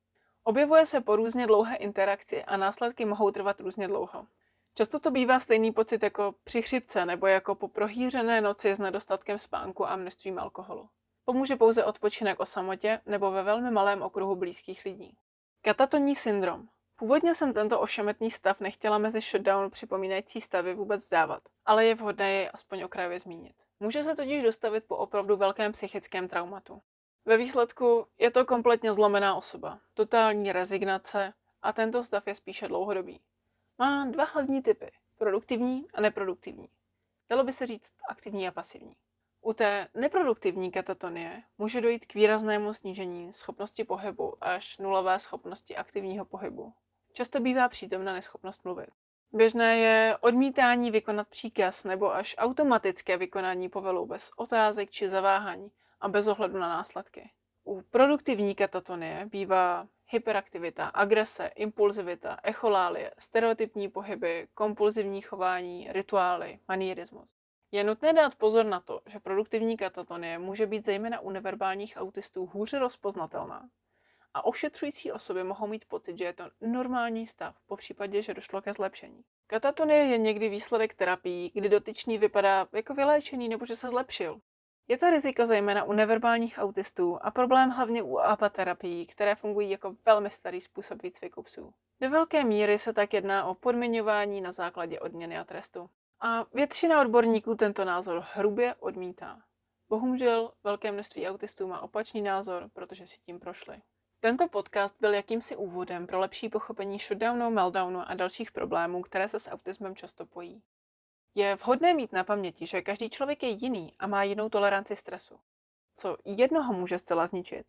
Objevuje 0.43 0.85
se 0.85 1.01
po 1.01 1.15
různě 1.15 1.47
dlouhé 1.47 1.75
interakci 1.75 2.43
a 2.43 2.57
následky 2.57 3.05
mohou 3.05 3.31
trvat 3.31 3.59
různě 3.59 3.87
dlouho. 3.87 4.27
Často 4.75 4.99
to 4.99 5.11
bývá 5.11 5.39
stejný 5.39 5.71
pocit 5.71 6.03
jako 6.03 6.35
při 6.43 6.61
chřipce 6.61 7.05
nebo 7.05 7.27
jako 7.27 7.55
po 7.55 7.67
prohýřené 7.67 8.41
noci 8.41 8.75
s 8.75 8.79
nedostatkem 8.79 9.39
spánku 9.39 9.87
a 9.87 9.95
množstvím 9.95 10.39
alkoholu. 10.39 10.89
Pomůže 11.25 11.55
pouze 11.55 11.83
odpočinek 11.83 12.39
o 12.39 12.45
samotě 12.45 13.01
nebo 13.05 13.31
ve 13.31 13.43
velmi 13.43 13.71
malém 13.71 14.01
okruhu 14.01 14.35
blízkých 14.35 14.85
lidí. 14.85 15.17
Katatonní 15.61 16.15
syndrom. 16.15 16.67
Původně 16.95 17.35
jsem 17.35 17.53
tento 17.53 17.79
ošemetný 17.79 18.31
stav 18.31 18.59
nechtěla 18.59 18.97
mezi 18.97 19.21
shutdown 19.21 19.71
připomínající 19.71 20.41
stavy 20.41 20.73
vůbec 20.73 21.09
dávat, 21.09 21.41
ale 21.65 21.85
je 21.85 21.95
vhodné 21.95 22.31
jej 22.31 22.49
aspoň 22.53 22.83
okrajově 22.83 23.19
zmínit. 23.19 23.55
Může 23.79 24.03
se 24.03 24.15
totiž 24.15 24.43
dostavit 24.43 24.83
po 24.87 24.97
opravdu 24.97 25.35
velkém 25.35 25.71
psychickém 25.71 26.27
traumatu. 26.27 26.81
Ve 27.25 27.37
výsledku 27.37 28.07
je 28.17 28.31
to 28.31 28.45
kompletně 28.45 28.93
zlomená 28.93 29.35
osoba, 29.35 29.79
totální 29.93 30.51
rezignace 30.51 31.33
a 31.61 31.73
tento 31.73 32.03
stav 32.03 32.27
je 32.27 32.35
spíše 32.35 32.67
dlouhodobý. 32.67 33.21
Má 33.77 34.05
dva 34.05 34.23
hlavní 34.23 34.61
typy, 34.61 34.91
produktivní 35.17 35.85
a 35.93 36.01
neproduktivní. 36.01 36.69
Dalo 37.29 37.43
by 37.43 37.53
se 37.53 37.67
říct 37.67 37.91
aktivní 38.09 38.47
a 38.47 38.51
pasivní. 38.51 38.95
U 39.45 39.53
té 39.53 39.87
neproduktivní 39.93 40.71
katatonie 40.71 41.43
může 41.57 41.81
dojít 41.81 42.05
k 42.05 42.13
výraznému 42.13 42.73
snížení 42.73 43.33
schopnosti 43.33 43.83
pohybu 43.83 44.37
až 44.41 44.77
nulové 44.77 45.19
schopnosti 45.19 45.75
aktivního 45.75 46.25
pohybu. 46.25 46.73
Často 47.13 47.39
bývá 47.39 47.69
přítomna 47.69 48.13
neschopnost 48.13 48.65
mluvit. 48.65 48.89
Běžné 49.33 49.77
je 49.77 50.17
odmítání 50.21 50.91
vykonat 50.91 51.27
příkaz 51.27 51.83
nebo 51.83 52.15
až 52.15 52.35
automatické 52.37 53.17
vykonání 53.17 53.69
povelu 53.69 54.05
bez 54.05 54.31
otázek 54.37 54.91
či 54.91 55.09
zaváhání 55.09 55.71
a 56.01 56.07
bez 56.07 56.27
ohledu 56.27 56.59
na 56.59 56.69
následky. 56.69 57.29
U 57.63 57.81
produktivní 57.81 58.55
katatonie 58.55 59.27
bývá 59.31 59.87
hyperaktivita, 60.07 60.85
agrese, 60.85 61.47
impulzivita, 61.47 62.39
echolálie, 62.43 63.11
stereotypní 63.19 63.89
pohyby, 63.89 64.47
kompulzivní 64.53 65.21
chování, 65.21 65.87
rituály, 65.91 66.59
manierismus. 66.67 67.44
Je 67.75 67.83
nutné 67.83 68.13
dát 68.13 68.35
pozor 68.35 68.65
na 68.65 68.79
to, 68.79 69.01
že 69.05 69.19
produktivní 69.19 69.77
katatonie 69.77 70.39
může 70.39 70.65
být 70.65 70.85
zejména 70.85 71.19
u 71.19 71.29
neverbálních 71.29 71.93
autistů 71.97 72.45
hůře 72.45 72.79
rozpoznatelná 72.79 73.69
a 74.33 74.45
ošetřující 74.45 75.11
osoby 75.11 75.43
mohou 75.43 75.67
mít 75.67 75.85
pocit, 75.85 76.17
že 76.17 76.23
je 76.23 76.33
to 76.33 76.43
normální 76.61 77.27
stav, 77.27 77.55
po 77.67 77.75
případě, 77.75 78.21
že 78.21 78.33
došlo 78.33 78.61
ke 78.61 78.73
zlepšení. 78.73 79.23
Katatonie 79.47 80.05
je 80.05 80.17
někdy 80.17 80.49
výsledek 80.49 80.93
terapii, 80.93 81.51
kdy 81.53 81.69
dotyčný 81.69 82.17
vypadá 82.17 82.67
jako 82.73 82.93
vyléčený 82.93 83.49
nebo 83.49 83.65
že 83.65 83.75
se 83.75 83.89
zlepšil. 83.89 84.39
Je 84.87 84.97
to 84.97 85.09
riziko 85.09 85.45
zejména 85.45 85.83
u 85.83 85.93
neverbálních 85.93 86.57
autistů 86.57 87.17
a 87.21 87.31
problém 87.31 87.69
hlavně 87.69 88.03
u 88.03 88.17
apaterapií, 88.17 89.05
které 89.05 89.35
fungují 89.35 89.69
jako 89.69 89.95
velmi 90.05 90.29
starý 90.29 90.61
způsob 90.61 91.03
výcviku 91.03 91.43
psů. 91.43 91.73
Do 92.01 92.09
velké 92.09 92.43
míry 92.43 92.79
se 92.79 92.93
tak 92.93 93.13
jedná 93.13 93.45
o 93.45 93.55
podmiňování 93.55 94.41
na 94.41 94.51
základě 94.51 94.99
odměny 94.99 95.37
a 95.37 95.43
trestu. 95.43 95.89
A 96.19 96.45
většina 96.53 97.01
odborníků 97.01 97.55
tento 97.55 97.85
názor 97.85 98.25
hrubě 98.33 98.75
odmítá. 98.75 99.41
Bohužel 99.89 100.51
velké 100.63 100.91
množství 100.91 101.27
autistů 101.27 101.67
má 101.67 101.79
opačný 101.81 102.21
názor, 102.21 102.69
protože 102.73 103.07
si 103.07 103.17
tím 103.25 103.39
prošli. 103.39 103.81
Tento 104.19 104.47
podcast 104.47 104.95
byl 104.99 105.13
jakýmsi 105.13 105.55
úvodem 105.55 106.07
pro 106.07 106.19
lepší 106.19 106.49
pochopení 106.49 106.99
shutdownu, 106.99 107.49
meltdownu 107.49 107.99
a 108.09 108.13
dalších 108.13 108.51
problémů, 108.51 109.01
které 109.01 109.29
se 109.29 109.39
s 109.39 109.49
autismem 109.49 109.95
často 109.95 110.25
pojí. 110.25 110.63
Je 111.35 111.55
vhodné 111.55 111.93
mít 111.93 112.13
na 112.13 112.23
paměti, 112.23 112.67
že 112.67 112.81
každý 112.81 113.09
člověk 113.09 113.43
je 113.43 113.49
jiný 113.49 113.95
a 113.99 114.07
má 114.07 114.23
jinou 114.23 114.49
toleranci 114.49 114.95
stresu. 114.95 115.39
Co 115.95 116.17
jednoho 116.25 116.73
může 116.73 116.97
zcela 116.97 117.27
zničit, 117.27 117.67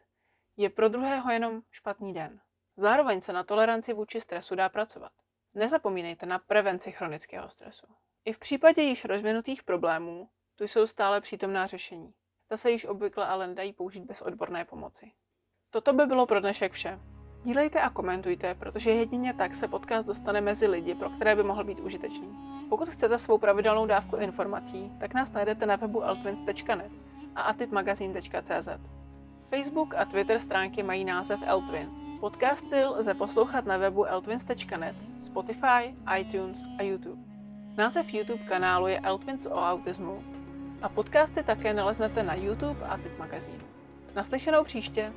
je 0.56 0.70
pro 0.70 0.88
druhého 0.88 1.30
jenom 1.30 1.62
špatný 1.70 2.14
den. 2.14 2.40
Zároveň 2.76 3.20
se 3.20 3.32
na 3.32 3.44
toleranci 3.44 3.92
vůči 3.92 4.20
stresu 4.20 4.54
dá 4.54 4.68
pracovat. 4.68 5.12
Nezapomínejte 5.54 6.26
na 6.26 6.38
prevenci 6.38 6.92
chronického 6.92 7.48
stresu. 7.48 7.86
I 8.26 8.32
v 8.32 8.38
případě 8.38 8.82
již 8.82 9.04
rozvinutých 9.04 9.62
problémů 9.62 10.28
tu 10.56 10.64
jsou 10.64 10.86
stále 10.86 11.20
přítomná 11.20 11.66
řešení. 11.66 12.12
Ta 12.48 12.56
se 12.56 12.70
již 12.70 12.84
obvykle 12.84 13.26
ale 13.26 13.46
nedají 13.46 13.72
použít 13.72 14.04
bez 14.04 14.22
odborné 14.22 14.64
pomoci. 14.64 15.12
Toto 15.70 15.92
by 15.92 16.06
bylo 16.06 16.26
pro 16.26 16.40
dnešek 16.40 16.72
vše. 16.72 16.98
Dílejte 17.44 17.80
a 17.80 17.90
komentujte, 17.90 18.54
protože 18.54 18.90
jedině 18.90 19.34
tak 19.34 19.54
se 19.54 19.68
podcast 19.68 20.06
dostane 20.06 20.40
mezi 20.40 20.66
lidi, 20.66 20.94
pro 20.94 21.10
které 21.10 21.36
by 21.36 21.42
mohl 21.42 21.64
být 21.64 21.80
užitečný. 21.80 22.28
Pokud 22.68 22.88
chcete 22.88 23.18
svou 23.18 23.38
pravidelnou 23.38 23.86
dávku 23.86 24.16
informací, 24.16 24.92
tak 25.00 25.14
nás 25.14 25.32
najdete 25.32 25.66
na 25.66 25.76
webu 25.76 26.04
altwins.net 26.04 26.92
a 27.34 27.42
atipmagazine.cz. 27.42 28.68
Facebook 29.50 29.94
a 29.94 30.04
Twitter 30.04 30.40
stránky 30.40 30.82
mají 30.82 31.04
název 31.04 31.40
Eltwins. 31.46 31.98
Podcasty 32.20 32.84
lze 32.84 33.14
poslouchat 33.14 33.66
na 33.66 33.76
webu 33.76 34.04
eltwins.net, 34.04 34.96
Spotify, 35.20 35.94
iTunes 36.18 36.58
a 36.78 36.82
YouTube. 36.82 37.35
Název 37.76 38.14
YouTube 38.14 38.44
kanálu 38.44 38.86
je 38.86 39.00
Eltwins 39.00 39.46
o 39.46 39.54
autismu 39.54 40.24
a 40.82 40.88
podcasty 40.88 41.42
také 41.42 41.74
naleznete 41.74 42.22
na 42.22 42.34
YouTube 42.34 42.86
a 42.86 42.96
Tip 42.96 43.18
Magazine. 43.18 43.64
Naslyšenou 44.14 44.64
příště! 44.64 45.12